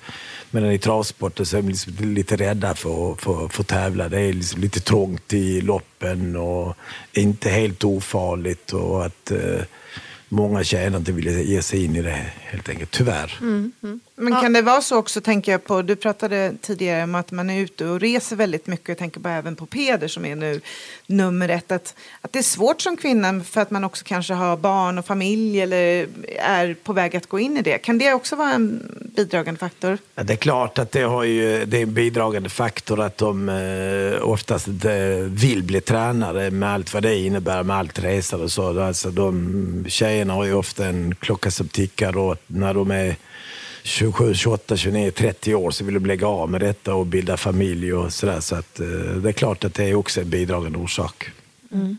Medan 0.51 0.71
i 0.71 0.79
travsporten 0.79 1.45
så 1.45 1.57
är 1.57 1.61
de 1.61 1.69
liksom 1.69 1.93
lite 1.99 2.35
rädda 2.35 2.75
för 2.75 3.11
att 3.11 3.21
för, 3.21 3.47
för 3.47 3.63
tävla. 3.63 4.09
Det 4.09 4.21
är 4.21 4.33
liksom 4.33 4.61
lite 4.61 4.79
trångt 4.79 5.33
i 5.33 5.61
loppen 5.61 6.35
och 6.35 6.75
inte 7.13 7.49
helt 7.49 7.83
ofarligt. 7.83 8.73
och 8.73 9.05
att 9.05 9.31
eh, 9.31 9.61
många 10.29 10.63
tjejer 10.63 10.97
inte 10.97 11.11
vill 11.11 11.27
ge 11.27 11.61
sig 11.61 11.85
in 11.85 11.95
i 11.95 12.01
det 12.01 12.25
helt 12.39 12.69
enkelt, 12.69 12.91
tyvärr. 12.91 13.37
Mm, 13.41 13.71
mm. 13.83 13.99
Men 14.15 14.41
kan 14.41 14.53
det 14.53 14.61
vara 14.61 14.81
så 14.81 14.97
också, 14.97 15.21
tänker 15.21 15.51
jag 15.51 15.63
på, 15.63 15.81
du 15.81 15.95
pratade 15.95 16.53
tidigare 16.61 17.03
om 17.03 17.15
att 17.15 17.31
man 17.31 17.49
är 17.49 17.59
ute 17.59 17.85
och 17.85 17.99
reser 17.99 18.35
väldigt 18.35 18.67
mycket, 18.67 18.89
jag 18.89 18.97
tänker 18.97 19.19
på 19.19 19.29
även 19.29 19.55
på 19.55 19.65
Peder 19.65 20.07
som 20.07 20.25
är 20.25 20.35
nu 20.35 20.61
nummer 21.07 21.49
ett, 21.49 21.71
att, 21.71 21.95
att 22.21 22.33
det 22.33 22.39
är 22.39 22.43
svårt 22.43 22.81
som 22.81 22.97
kvinna 22.97 23.43
för 23.43 23.61
att 23.61 23.71
man 23.71 23.83
också 23.83 24.03
kanske 24.05 24.33
har 24.33 24.57
barn 24.57 24.97
och 24.97 25.05
familj 25.05 25.61
eller 25.61 26.07
är 26.39 26.73
på 26.73 26.93
väg 26.93 27.15
att 27.15 27.27
gå 27.27 27.39
in 27.39 27.57
i 27.57 27.61
det. 27.61 27.77
Kan 27.77 27.97
det 27.97 28.13
också 28.13 28.35
vara 28.35 28.53
en 28.53 28.81
bidragande 29.15 29.59
faktor? 29.59 29.97
Ja, 30.15 30.23
det 30.23 30.33
är 30.33 30.37
klart 30.37 30.79
att 30.79 30.91
det, 30.91 31.01
har 31.01 31.23
ju, 31.23 31.65
det 31.65 31.77
är 31.77 31.83
en 31.83 31.93
bidragande 31.93 32.49
faktor 32.49 33.01
att 33.01 33.17
de 33.17 33.49
eh, 33.49 34.29
oftast 34.29 34.67
inte 34.67 35.21
vill 35.21 35.63
bli 35.63 35.81
tränare 35.81 36.51
med 36.51 36.69
allt 36.69 36.93
vad 36.93 37.03
det 37.03 37.17
innebär, 37.17 37.63
med 37.63 37.75
allt 37.75 37.99
resande 37.99 38.45
och 38.45 38.51
så. 38.51 38.79
Alltså 38.81 39.09
de 39.09 39.85
tjejerna 40.15 40.33
har 40.33 40.45
ju 40.45 40.53
ofta 40.53 40.85
en 40.85 41.15
klocka 41.15 41.51
som 41.51 41.67
tickar 41.67 42.17
och 42.17 42.37
när 42.47 42.73
de 42.73 42.91
är 42.91 43.15
27, 43.83 44.33
28, 44.33 44.77
29, 44.77 45.11
30 45.11 45.55
år 45.55 45.71
så 45.71 45.83
vill 45.83 45.93
de 45.93 46.05
lägga 46.05 46.27
av 46.27 46.49
med 46.49 46.61
detta 46.61 46.95
och 46.95 47.05
bilda 47.05 47.37
familj 47.37 47.93
och 47.93 48.13
sådär. 48.13 48.39
Så 48.39 48.55
att, 48.55 48.79
eh, 48.79 48.87
det 48.87 49.29
är 49.29 49.33
klart 49.33 49.63
att 49.63 49.73
det 49.73 49.83
är 49.83 49.95
också 49.95 50.21
en 50.21 50.29
bidragande 50.29 50.79
orsak. 50.79 51.29
Mm. 51.71 51.97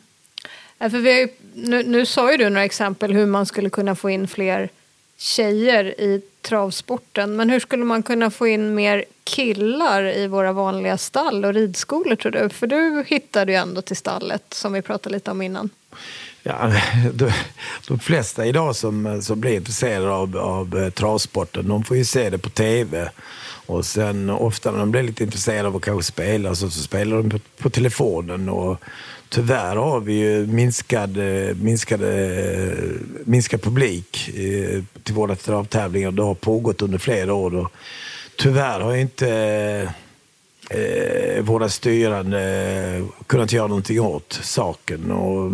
Ja, 0.78 0.90
för 0.90 0.98
vi, 0.98 1.28
nu, 1.54 1.82
nu 1.82 2.06
sa 2.06 2.32
ju 2.32 2.36
du 2.36 2.48
några 2.48 2.64
exempel 2.64 3.12
hur 3.12 3.26
man 3.26 3.46
skulle 3.46 3.70
kunna 3.70 3.94
få 3.94 4.10
in 4.10 4.28
fler 4.28 4.68
tjejer 5.16 6.00
i 6.00 6.20
travsporten. 6.42 7.36
Men 7.36 7.50
hur 7.50 7.60
skulle 7.60 7.84
man 7.84 8.02
kunna 8.02 8.30
få 8.30 8.46
in 8.46 8.74
mer 8.74 9.04
killar 9.24 10.16
i 10.16 10.26
våra 10.26 10.52
vanliga 10.52 10.98
stall 10.98 11.44
och 11.44 11.54
ridskolor 11.54 12.16
tror 12.16 12.32
du? 12.32 12.48
För 12.48 12.66
du 12.66 13.04
hittade 13.06 13.52
ju 13.52 13.58
ändå 13.58 13.82
till 13.82 13.96
stallet 13.96 14.44
som 14.50 14.72
vi 14.72 14.82
pratade 14.82 15.14
lite 15.14 15.30
om 15.30 15.42
innan. 15.42 15.70
Ja, 16.48 16.72
de, 17.14 17.32
de 17.88 17.98
flesta 17.98 18.46
idag 18.46 18.76
som, 18.76 19.22
som 19.22 19.40
blir 19.40 19.56
intresserade 19.56 20.10
av, 20.10 20.36
av 20.36 20.78
eh, 20.78 20.90
travsporten, 20.90 21.68
de 21.68 21.84
får 21.84 21.96
ju 21.96 22.04
se 22.04 22.30
det 22.30 22.38
på 22.38 22.50
tv. 22.50 23.10
Och 23.66 23.86
sen 23.86 24.30
ofta 24.30 24.70
när 24.70 24.78
de 24.78 24.90
blir 24.90 25.02
lite 25.02 25.24
intresserade 25.24 25.68
av 25.68 25.76
att 25.76 25.82
kanske 25.82 26.12
spela 26.12 26.54
så, 26.54 26.70
så 26.70 26.82
spelar 26.82 27.16
de 27.16 27.30
på, 27.30 27.38
på 27.58 27.70
telefonen. 27.70 28.48
Och 28.48 28.80
tyvärr 29.28 29.76
har 29.76 30.00
vi 30.00 30.12
ju 30.12 30.46
minskad, 30.46 31.16
eh, 31.16 31.54
minskad, 31.56 32.02
eh, 32.02 32.78
minskad 33.24 33.62
publik 33.62 34.30
till 35.02 35.14
våra 35.14 35.36
travtävlingar. 35.36 36.10
Det 36.10 36.22
har 36.22 36.34
pågått 36.34 36.82
under 36.82 36.98
flera 36.98 37.34
år. 37.34 37.54
Och 37.54 37.72
tyvärr 38.38 38.80
har 38.80 38.96
inte 38.96 39.28
eh, 40.70 41.42
våra 41.42 41.68
styrande 41.68 43.06
kunnat 43.26 43.52
göra 43.52 43.66
någonting 43.66 44.00
åt 44.00 44.40
saken. 44.42 45.10
Och 45.10 45.52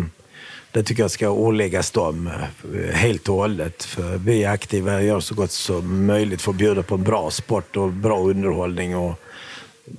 det 0.73 0.83
tycker 0.83 1.03
jag 1.03 1.11
ska 1.11 1.29
åläggas 1.29 1.91
dem 1.91 2.29
eh, 2.75 2.95
helt 2.95 3.29
och 3.29 3.35
hållet. 3.35 3.83
För 3.83 4.17
vi 4.17 4.43
är 4.43 4.49
aktiva 4.49 4.95
och 4.95 5.03
gör 5.03 5.19
så 5.19 5.35
gott 5.35 5.51
som 5.51 6.05
möjligt 6.05 6.41
för 6.41 6.51
att 6.51 6.57
bjuda 6.57 6.83
på 6.83 6.95
en 6.95 7.03
bra 7.03 7.31
sport 7.31 7.77
och 7.77 7.89
bra 7.89 8.19
underhållning. 8.19 8.95
Och 8.95 9.19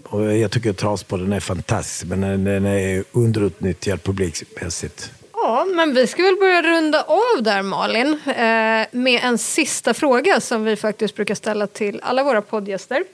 och 0.03 0.37
jag 0.37 0.51
tycker 0.51 0.71
att 0.71 0.77
travsporten 0.77 1.33
är 1.33 1.41
fantastisk, 1.41 2.05
men 2.05 2.45
den 2.45 2.67
är 2.67 3.05
underutnyttjad 3.13 4.03
publikmässigt. 4.03 5.11
Ja, 5.33 5.67
men 5.75 5.95
vi 5.95 6.07
ska 6.07 6.23
väl 6.23 6.37
börja 6.37 6.63
runda 6.63 7.03
av 7.03 7.43
där 7.43 7.63
Malin 7.63 8.21
eh, 8.27 8.87
med 8.91 9.21
en 9.23 9.39
sista 9.39 9.95
fråga 9.95 10.41
som 10.41 10.65
vi 10.65 10.77
faktiskt 10.77 11.17
brukar 11.17 11.35
ställa 11.35 11.67
till 11.67 12.01
alla 12.03 12.25
våra 12.25 12.43
poddgäster. 12.43 13.05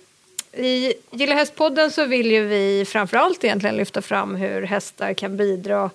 I 0.53 0.95
Gilla 1.11 1.35
Hästpodden 1.35 1.91
så 1.91 2.05
vill 2.05 2.31
ju 2.31 2.45
vi 2.47 2.85
framförallt 2.85 3.45
egentligen 3.45 3.77
lyfta 3.77 4.03
fram 4.03 4.35
hur 4.35 4.63
hästar 4.63 5.15
kan 5.15 5.37
bidra 5.37 5.91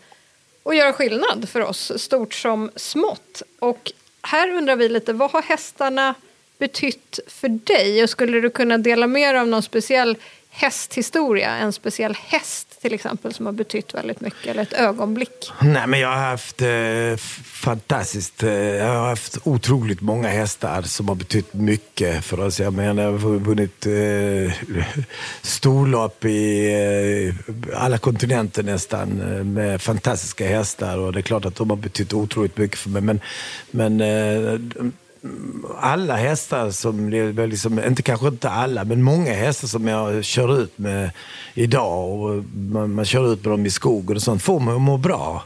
och 0.66 0.76
göra 0.76 0.94
skillnad 0.94 1.50
för 1.50 1.62
oss, 1.62 1.92
stort 1.98 2.34
som 2.34 2.72
smått. 2.76 3.42
Och 3.60 3.92
här 4.22 4.50
undrar 4.50 4.76
vi 4.76 4.90
lite, 4.90 5.14
vad 5.14 5.32
har 5.32 5.42
hästarna 5.42 6.16
betytt 6.58 7.20
för 7.28 7.50
dig? 7.50 8.04
Och 8.04 8.10
skulle 8.10 8.40
du 8.40 8.50
kunna 8.50 8.78
dela 8.78 9.08
med 9.08 9.36
dig 9.36 9.42
av 9.42 9.48
någon 9.48 9.64
speciell 9.64 10.18
hästhistoria, 10.50 11.50
en 11.50 11.74
speciell 11.74 12.16
häst 12.16 12.75
till 12.86 12.94
exempel 12.94 13.34
som 13.34 13.46
har 13.46 13.54
betytt 13.54 13.94
väldigt 13.94 14.22
mycket, 14.22 14.48
eller 14.48 14.62
ett 14.62 14.74
ögonblick? 14.74 15.52
Nej, 15.62 15.88
men 15.88 16.00
jag 16.00 16.10
har 16.10 16.16
haft 16.16 16.62
eh, 16.62 17.18
fantastiskt, 17.46 18.44
eh, 18.44 18.52
jag 18.54 18.94
har 18.94 19.10
haft 19.10 19.38
otroligt 19.44 20.02
många 20.02 20.28
hästar 20.28 20.82
som 20.82 21.08
har 21.08 21.16
betytt 21.16 21.54
mycket 21.54 22.26
för 22.26 22.40
oss. 22.40 22.60
Jag 22.60 22.74
menar, 22.74 23.04
jag 23.04 23.12
har 23.12 23.40
vunnit 23.40 23.86
eh, 23.86 24.54
storlopp 25.42 26.26
i 26.26 27.34
eh, 27.34 27.84
alla 27.84 27.98
kontinenter 27.98 28.64
nästan 28.64 29.22
eh, 29.22 29.44
med 29.44 29.82
fantastiska 29.82 30.48
hästar 30.48 30.98
och 30.98 31.14
det 31.14 31.20
är 31.20 31.22
klart 31.22 31.46
att 31.46 31.56
de 31.56 31.70
har 31.70 31.78
betytt 31.78 32.14
otroligt 32.14 32.58
mycket 32.58 32.80
för 32.80 32.90
mig. 32.90 33.02
Men, 33.02 33.20
men 33.72 34.02
eh, 34.02 34.60
alla 35.80 36.16
hästar 36.16 36.72
som, 36.72 37.10
liksom, 37.50 37.80
inte 37.80 38.02
kanske 38.02 38.28
inte 38.28 38.50
alla, 38.50 38.84
men 38.84 39.04
många 39.04 39.34
hästar 39.34 39.68
som 39.68 39.88
jag 39.88 40.24
kör 40.24 40.62
ut 40.62 40.78
med 40.78 41.12
idag 41.54 42.10
och 42.10 42.44
man, 42.56 42.94
man 42.94 43.06
kör 43.06 43.34
ut 43.34 43.44
med 43.44 43.54
dem 43.54 43.66
i 43.66 43.72
skogen 43.72 44.16
och 44.16 44.22
sånt, 44.22 44.44
får 44.44 44.60
man 44.60 44.76
att 44.76 44.82
må 44.82 44.98
bra. 44.98 45.44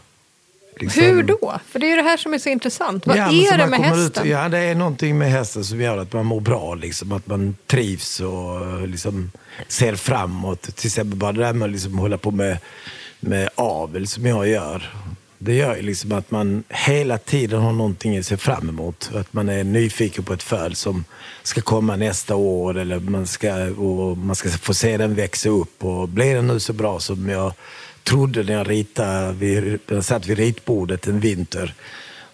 Liksom. 0.79 1.03
Hur 1.03 1.23
då? 1.23 1.59
För 1.67 1.79
det 1.79 1.85
är 1.85 1.89
ju 1.89 1.95
det 1.95 2.01
här 2.01 2.17
som 2.17 2.33
är 2.33 2.37
så 2.37 2.49
intressant. 2.49 3.07
Vad 3.07 3.17
ja, 3.17 3.23
är 3.23 3.57
det 3.57 3.67
med 3.67 3.79
hästen? 3.79 4.23
Ut, 4.23 4.29
ja, 4.29 4.49
det 4.49 4.57
är 4.57 4.75
någonting 4.75 5.17
med 5.17 5.31
hästen 5.31 5.63
som 5.63 5.81
gör 5.81 5.97
att 5.97 6.13
man 6.13 6.25
mår 6.25 6.39
bra. 6.39 6.75
Liksom, 6.75 7.11
att 7.11 7.27
man 7.27 7.55
trivs 7.67 8.19
och 8.19 8.87
liksom, 8.87 9.31
ser 9.67 9.95
framåt. 9.95 10.61
Till 10.61 10.87
exempel 10.87 11.19
bara 11.19 11.31
det 11.31 11.39
där 11.39 11.53
med 11.53 11.65
att 11.65 11.71
liksom, 11.71 11.99
hålla 11.99 12.17
på 12.17 12.31
med, 12.31 12.57
med 13.19 13.49
avel 13.55 14.07
som 14.07 14.25
jag 14.25 14.47
gör. 14.47 14.93
Det 15.41 15.53
gör 15.53 15.75
ju 15.75 15.81
liksom 15.81 16.11
att 16.11 16.31
man 16.31 16.63
hela 16.69 17.17
tiden 17.17 17.61
har 17.61 17.73
någonting 17.73 18.17
att 18.17 18.25
se 18.25 18.37
fram 18.37 18.69
emot. 18.69 19.11
Att 19.13 19.33
man 19.33 19.49
är 19.49 19.63
nyfiken 19.63 20.23
på 20.23 20.33
ett 20.33 20.43
föl 20.43 20.75
som 20.75 21.03
ska 21.43 21.61
komma 21.61 21.95
nästa 21.95 22.35
år 22.35 22.77
eller 22.77 22.99
man 22.99 23.27
ska, 23.27 23.53
och 23.65 24.17
man 24.17 24.35
ska 24.35 24.49
få 24.49 24.73
se 24.73 24.97
den 24.97 25.15
växa 25.15 25.49
upp. 25.49 25.83
Och 25.83 26.09
blir 26.09 26.35
den 26.35 26.47
nu 26.47 26.59
så 26.59 26.73
bra 26.73 26.99
som 26.99 27.29
jag 27.29 27.53
trodde 28.03 28.43
när 28.43 28.53
jag 28.53 28.69
ritade, 28.69 29.33
vid, 29.33 29.79
jag 29.87 30.05
satt 30.05 30.27
vid 30.27 30.37
ritbordet 30.37 31.07
en 31.07 31.19
vinter 31.19 31.73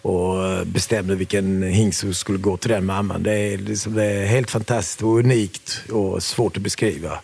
och 0.02 0.68
bestämde 0.68 1.16
vilken 1.16 1.64
hingst 1.64 2.00
som 2.00 2.14
skulle 2.14 2.38
gå 2.38 2.58
till 2.58 2.72
den 2.72 2.86
mamman. 2.86 3.24
Det 3.24 3.34
är, 3.34 3.58
liksom, 3.58 3.94
det 3.94 4.04
är 4.04 4.26
helt 4.26 4.52
fantastiskt 4.52 5.02
och 5.02 5.20
unikt 5.20 5.82
och 5.92 6.24
svårt 6.24 6.58
att 6.58 6.64
beskriva. 6.64 7.20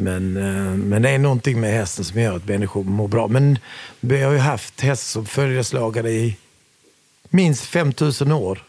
Men, 0.00 0.36
eh, 0.36 0.76
men 0.76 1.02
det 1.02 1.10
är 1.10 1.18
någonting 1.18 1.60
med 1.60 1.72
hästen 1.72 2.04
som 2.04 2.20
gör 2.20 2.36
att 2.36 2.48
människor 2.48 2.84
mår 2.84 3.08
bra. 3.08 3.28
Men 3.28 3.58
vi 4.00 4.22
har 4.22 4.32
ju 4.32 4.38
haft 4.38 4.80
hästar 4.80 5.20
som 5.20 5.26
följeslagare 5.26 6.10
i 6.10 6.36
minst 7.30 7.64
5000 7.64 8.32
år. 8.32 8.64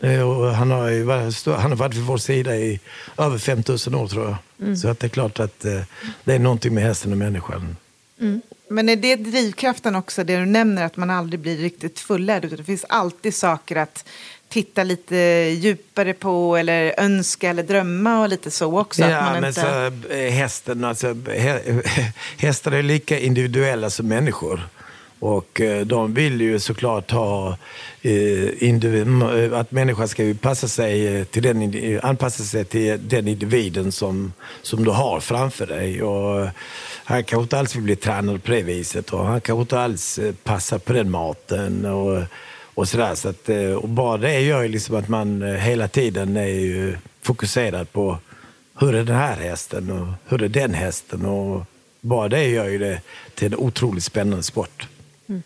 Eh, 0.00 0.52
han 0.52 0.70
har, 0.70 1.04
varit, 1.04 1.46
han 1.46 1.70
har 1.70 1.76
varit 1.76 1.94
vid 1.94 2.04
vår 2.04 2.18
sida 2.18 2.56
i 2.56 2.80
över 3.18 3.38
5000 3.38 3.94
år 3.94 4.08
tror 4.08 4.24
jag. 4.24 4.36
Mm. 4.60 4.76
Så 4.76 4.88
att 4.88 5.00
det 5.00 5.06
är 5.06 5.08
klart 5.08 5.40
att 5.40 5.64
eh, 5.64 5.80
det 6.24 6.34
är 6.34 6.38
någonting 6.38 6.74
med 6.74 6.84
hästen 6.84 7.12
och 7.12 7.18
människan. 7.18 7.76
Mm. 8.20 8.42
Men 8.70 8.88
är 8.88 8.96
det 8.96 9.16
drivkraften 9.16 9.94
också, 9.94 10.24
det 10.24 10.36
du 10.36 10.46
nämner, 10.46 10.84
att 10.84 10.96
man 10.96 11.10
aldrig 11.10 11.40
blir 11.40 11.56
riktigt 11.56 12.00
fullärd? 12.00 12.44
Utan 12.44 12.58
det 12.58 12.64
finns 12.64 12.84
alltid 12.88 13.34
saker 13.34 13.76
att 13.76 14.04
titta 14.48 14.84
lite 14.84 15.16
djupare 15.60 16.14
på 16.14 16.56
eller 16.56 16.94
önska 16.98 17.50
eller 17.50 17.62
drömma 17.62 18.20
och 18.20 18.28
lite 18.28 18.50
så 18.50 18.78
också? 18.80 19.02
Ja, 19.02 19.32
men 19.32 19.44
inte... 19.44 19.60
så, 19.60 20.12
eh, 20.14 20.30
hästen, 20.30 20.84
alltså, 20.84 21.16
hästar 22.36 22.72
är 22.72 22.82
lika 22.82 23.18
individuella 23.18 23.90
som 23.90 24.08
människor. 24.08 24.68
Och 25.20 25.60
eh, 25.60 25.86
de 25.86 26.14
vill 26.14 26.40
ju 26.40 26.60
såklart 26.60 27.10
ha 27.10 27.56
eh, 28.02 29.58
att 29.58 29.70
människan 29.70 30.08
ska 30.08 30.34
passa 30.40 30.68
sig 30.68 31.24
till 31.24 31.42
den, 31.42 32.00
anpassa 32.02 32.44
sig 32.44 32.64
till 32.64 33.08
den 33.08 33.28
individen 33.28 33.92
som, 33.92 34.32
som 34.62 34.84
du 34.84 34.90
har 34.90 35.20
framför 35.20 35.66
dig. 35.66 36.02
Och 36.02 36.48
han 37.04 37.24
kanske 37.24 37.42
inte 37.42 37.58
alls 37.58 37.76
vill 37.76 37.82
bli 37.82 37.96
tränad 37.96 38.44
på 38.44 38.50
det 38.50 38.62
viset 38.62 39.10
och 39.10 39.26
han 39.26 39.40
kanske 39.40 39.60
inte 39.60 39.80
alls 39.80 40.20
passar 40.44 40.78
på 40.78 40.92
den 40.92 41.10
maten. 41.10 41.86
Och, 41.86 42.22
och 42.78 42.88
sådär. 42.88 43.14
Så 43.14 43.28
att, 43.28 43.48
eh, 43.48 43.72
och 43.72 43.88
bara 43.88 44.16
det 44.16 44.40
gör 44.40 44.62
ju 44.62 44.68
liksom 44.68 44.96
att 44.96 45.08
man 45.08 45.42
eh, 45.42 45.54
hela 45.54 45.88
tiden 45.88 46.36
är 46.36 46.98
fokuserad 47.22 47.92
på 47.92 48.18
hur 48.78 48.94
är 48.94 49.04
den 49.04 49.16
här 49.16 49.36
hästen 49.36 49.90
och 49.90 50.08
hur 50.26 50.42
är 50.42 50.48
den 50.48 50.74
hästen. 50.74 51.26
Och 51.26 51.64
bara 52.00 52.28
det 52.28 52.48
gör 52.48 52.68
ju 52.68 52.78
det 52.78 53.00
till 53.34 53.46
en 53.46 53.58
otroligt 53.58 54.04
spännande 54.04 54.42
sport. 54.42 54.88
Mm. 55.28 55.42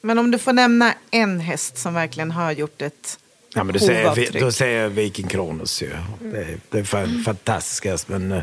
Men 0.00 0.18
om 0.18 0.30
du 0.30 0.38
får 0.38 0.52
nämna 0.52 0.94
en 1.10 1.40
häst 1.40 1.78
som 1.78 1.94
verkligen 1.94 2.30
har 2.30 2.52
gjort 2.52 2.82
ett 2.82 3.18
Ja, 3.54 3.64
men 3.64 3.72
då, 3.72 3.78
säger, 3.78 4.40
då 4.40 4.52
säger 4.52 4.82
jag 4.82 4.90
Viking 4.90 5.28
Kronos. 5.28 5.82
Ja. 5.82 5.88
Det, 6.20 6.56
det 6.70 6.92
är 6.92 6.96
en 6.96 7.22
fantastisk 7.24 7.84
häst. 7.84 8.08
Men 8.08 8.32
eh, 8.32 8.42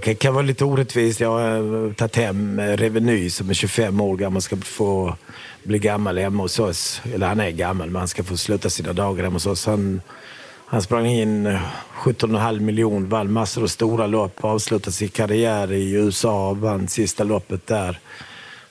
det 0.00 0.14
kan 0.14 0.34
vara 0.34 0.42
lite 0.42 0.64
orättvist. 0.64 1.20
Jag 1.20 1.30
har 1.30 1.92
tagit 1.92 2.16
hem 2.16 2.60
Reveny 2.60 3.30
som 3.30 3.50
är 3.50 3.54
25 3.54 4.00
år 4.00 4.16
gammal. 4.16 4.42
Ska 4.42 4.56
få 4.56 5.16
bli 5.62 5.78
gammal 5.78 6.18
hemma 6.18 6.42
hos 6.42 6.58
oss. 6.58 7.02
Eller 7.14 7.26
han 7.26 7.40
är 7.40 7.50
gammal, 7.50 7.90
men 7.90 7.98
han 7.98 8.08
ska 8.08 8.24
få 8.24 8.36
sluta 8.36 8.70
sina 8.70 8.92
dagar 8.92 9.24
hemma 9.24 9.34
hos 9.34 9.46
oss. 9.46 9.66
Han, 9.66 10.00
han 10.66 10.82
sprang 10.82 11.06
in 11.06 11.46
17,5 11.46 12.60
miljoner, 12.60 13.06
vann 13.06 13.32
massor 13.32 13.62
av 13.62 13.66
stora 13.66 14.06
lopp, 14.06 14.44
avslutade 14.44 14.92
sin 14.92 15.08
karriär 15.08 15.72
i 15.72 15.92
USA, 15.92 16.52
vann 16.52 16.88
sista 16.88 17.24
loppet 17.24 17.66
där. 17.66 17.98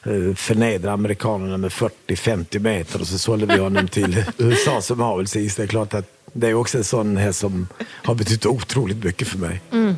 Eh, 0.03 0.35
förnedrade 0.35 0.93
amerikanerna 0.93 1.57
med 1.57 1.71
40-50 1.71 2.59
meter 2.59 3.01
och 3.01 3.07
så 3.07 3.17
sålde 3.17 3.45
vi 3.45 3.57
honom 3.57 3.87
till 3.87 4.23
USA 4.37 4.81
som 4.81 5.01
avelshingst. 5.01 5.57
Det 5.57 5.63
är 5.63 5.67
klart 5.67 5.93
att 5.93 6.05
det 6.33 6.47
är 6.47 6.53
också 6.53 6.77
en 6.77 6.83
sån 6.83 7.17
häst 7.17 7.39
som 7.39 7.67
har 7.81 8.15
betytt 8.15 8.45
otroligt 8.45 9.03
mycket 9.03 9.27
för 9.27 9.37
mig. 9.37 9.61
Mm. 9.71 9.95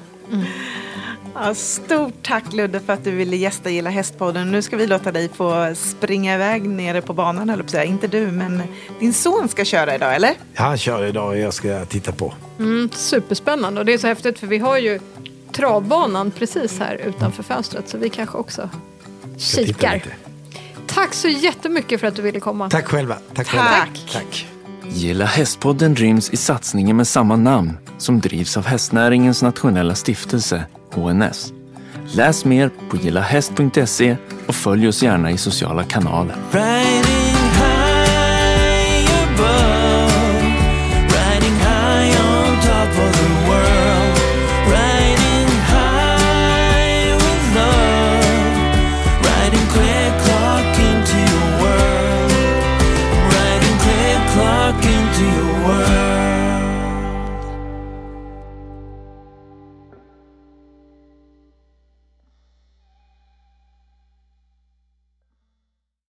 Ja, 1.45 1.53
stort 1.53 2.13
tack 2.21 2.53
Ludde 2.53 2.79
för 2.79 2.93
att 2.93 3.03
du 3.03 3.11
ville 3.11 3.35
gästa 3.35 3.69
Gilla 3.69 3.89
Hästpodden. 3.89 4.51
Nu 4.51 4.61
ska 4.61 4.77
vi 4.77 4.87
låta 4.87 5.11
dig 5.11 5.29
få 5.29 5.75
springa 5.75 6.35
iväg 6.35 6.69
nere 6.69 7.01
på 7.01 7.13
banan, 7.13 7.49
eller 7.49 7.67
säga. 7.67 7.83
Inte 7.83 8.07
du, 8.07 8.27
men 8.27 8.63
din 8.99 9.13
son 9.13 9.49
ska 9.49 9.65
köra 9.65 9.95
idag, 9.95 10.15
eller? 10.15 10.31
Han 10.55 10.77
kör 10.77 11.05
idag 11.05 11.27
och 11.27 11.37
jag 11.37 11.53
ska 11.53 11.85
titta 11.85 12.11
på. 12.11 12.33
Mm, 12.59 12.89
superspännande 12.91 13.79
och 13.79 13.85
det 13.85 13.93
är 13.93 13.97
så 13.97 14.07
häftigt 14.07 14.39
för 14.39 14.47
vi 14.47 14.57
har 14.57 14.77
ju 14.77 14.99
travbanan 15.51 16.31
precis 16.31 16.79
här 16.79 16.95
utanför 16.95 17.43
fönstret 17.43 17.89
så 17.89 17.97
vi 17.97 18.09
kanske 18.09 18.37
också 18.37 18.69
kikar. 19.37 20.03
Tack 20.87 21.13
så 21.13 21.27
jättemycket 21.27 21.99
för 21.99 22.07
att 22.07 22.15
du 22.15 22.21
ville 22.21 22.39
komma. 22.39 22.69
Tack 22.69 22.87
själva. 22.87 23.17
Tack. 23.33 23.47
Själva. 23.47 23.69
Tack. 23.69 24.09
Tack. 24.13 24.47
Gilla 24.89 25.25
Hästpodden 25.25 25.95
ryms 25.95 26.29
i 26.29 26.37
satsningen 26.37 26.97
med 26.97 27.07
samma 27.07 27.35
namn 27.35 27.77
som 27.97 28.19
drivs 28.19 28.57
av 28.57 28.65
hästnäringens 28.65 29.41
nationella 29.41 29.95
stiftelse 29.95 30.65
HNS. 30.93 31.53
Läs 32.15 32.45
mer 32.45 32.71
på 32.89 32.97
gillahäst.se 32.97 34.17
och 34.47 34.55
följ 34.55 34.87
oss 34.87 35.03
gärna 35.03 35.31
i 35.31 35.37
sociala 35.37 35.83
kanaler. 35.83 36.35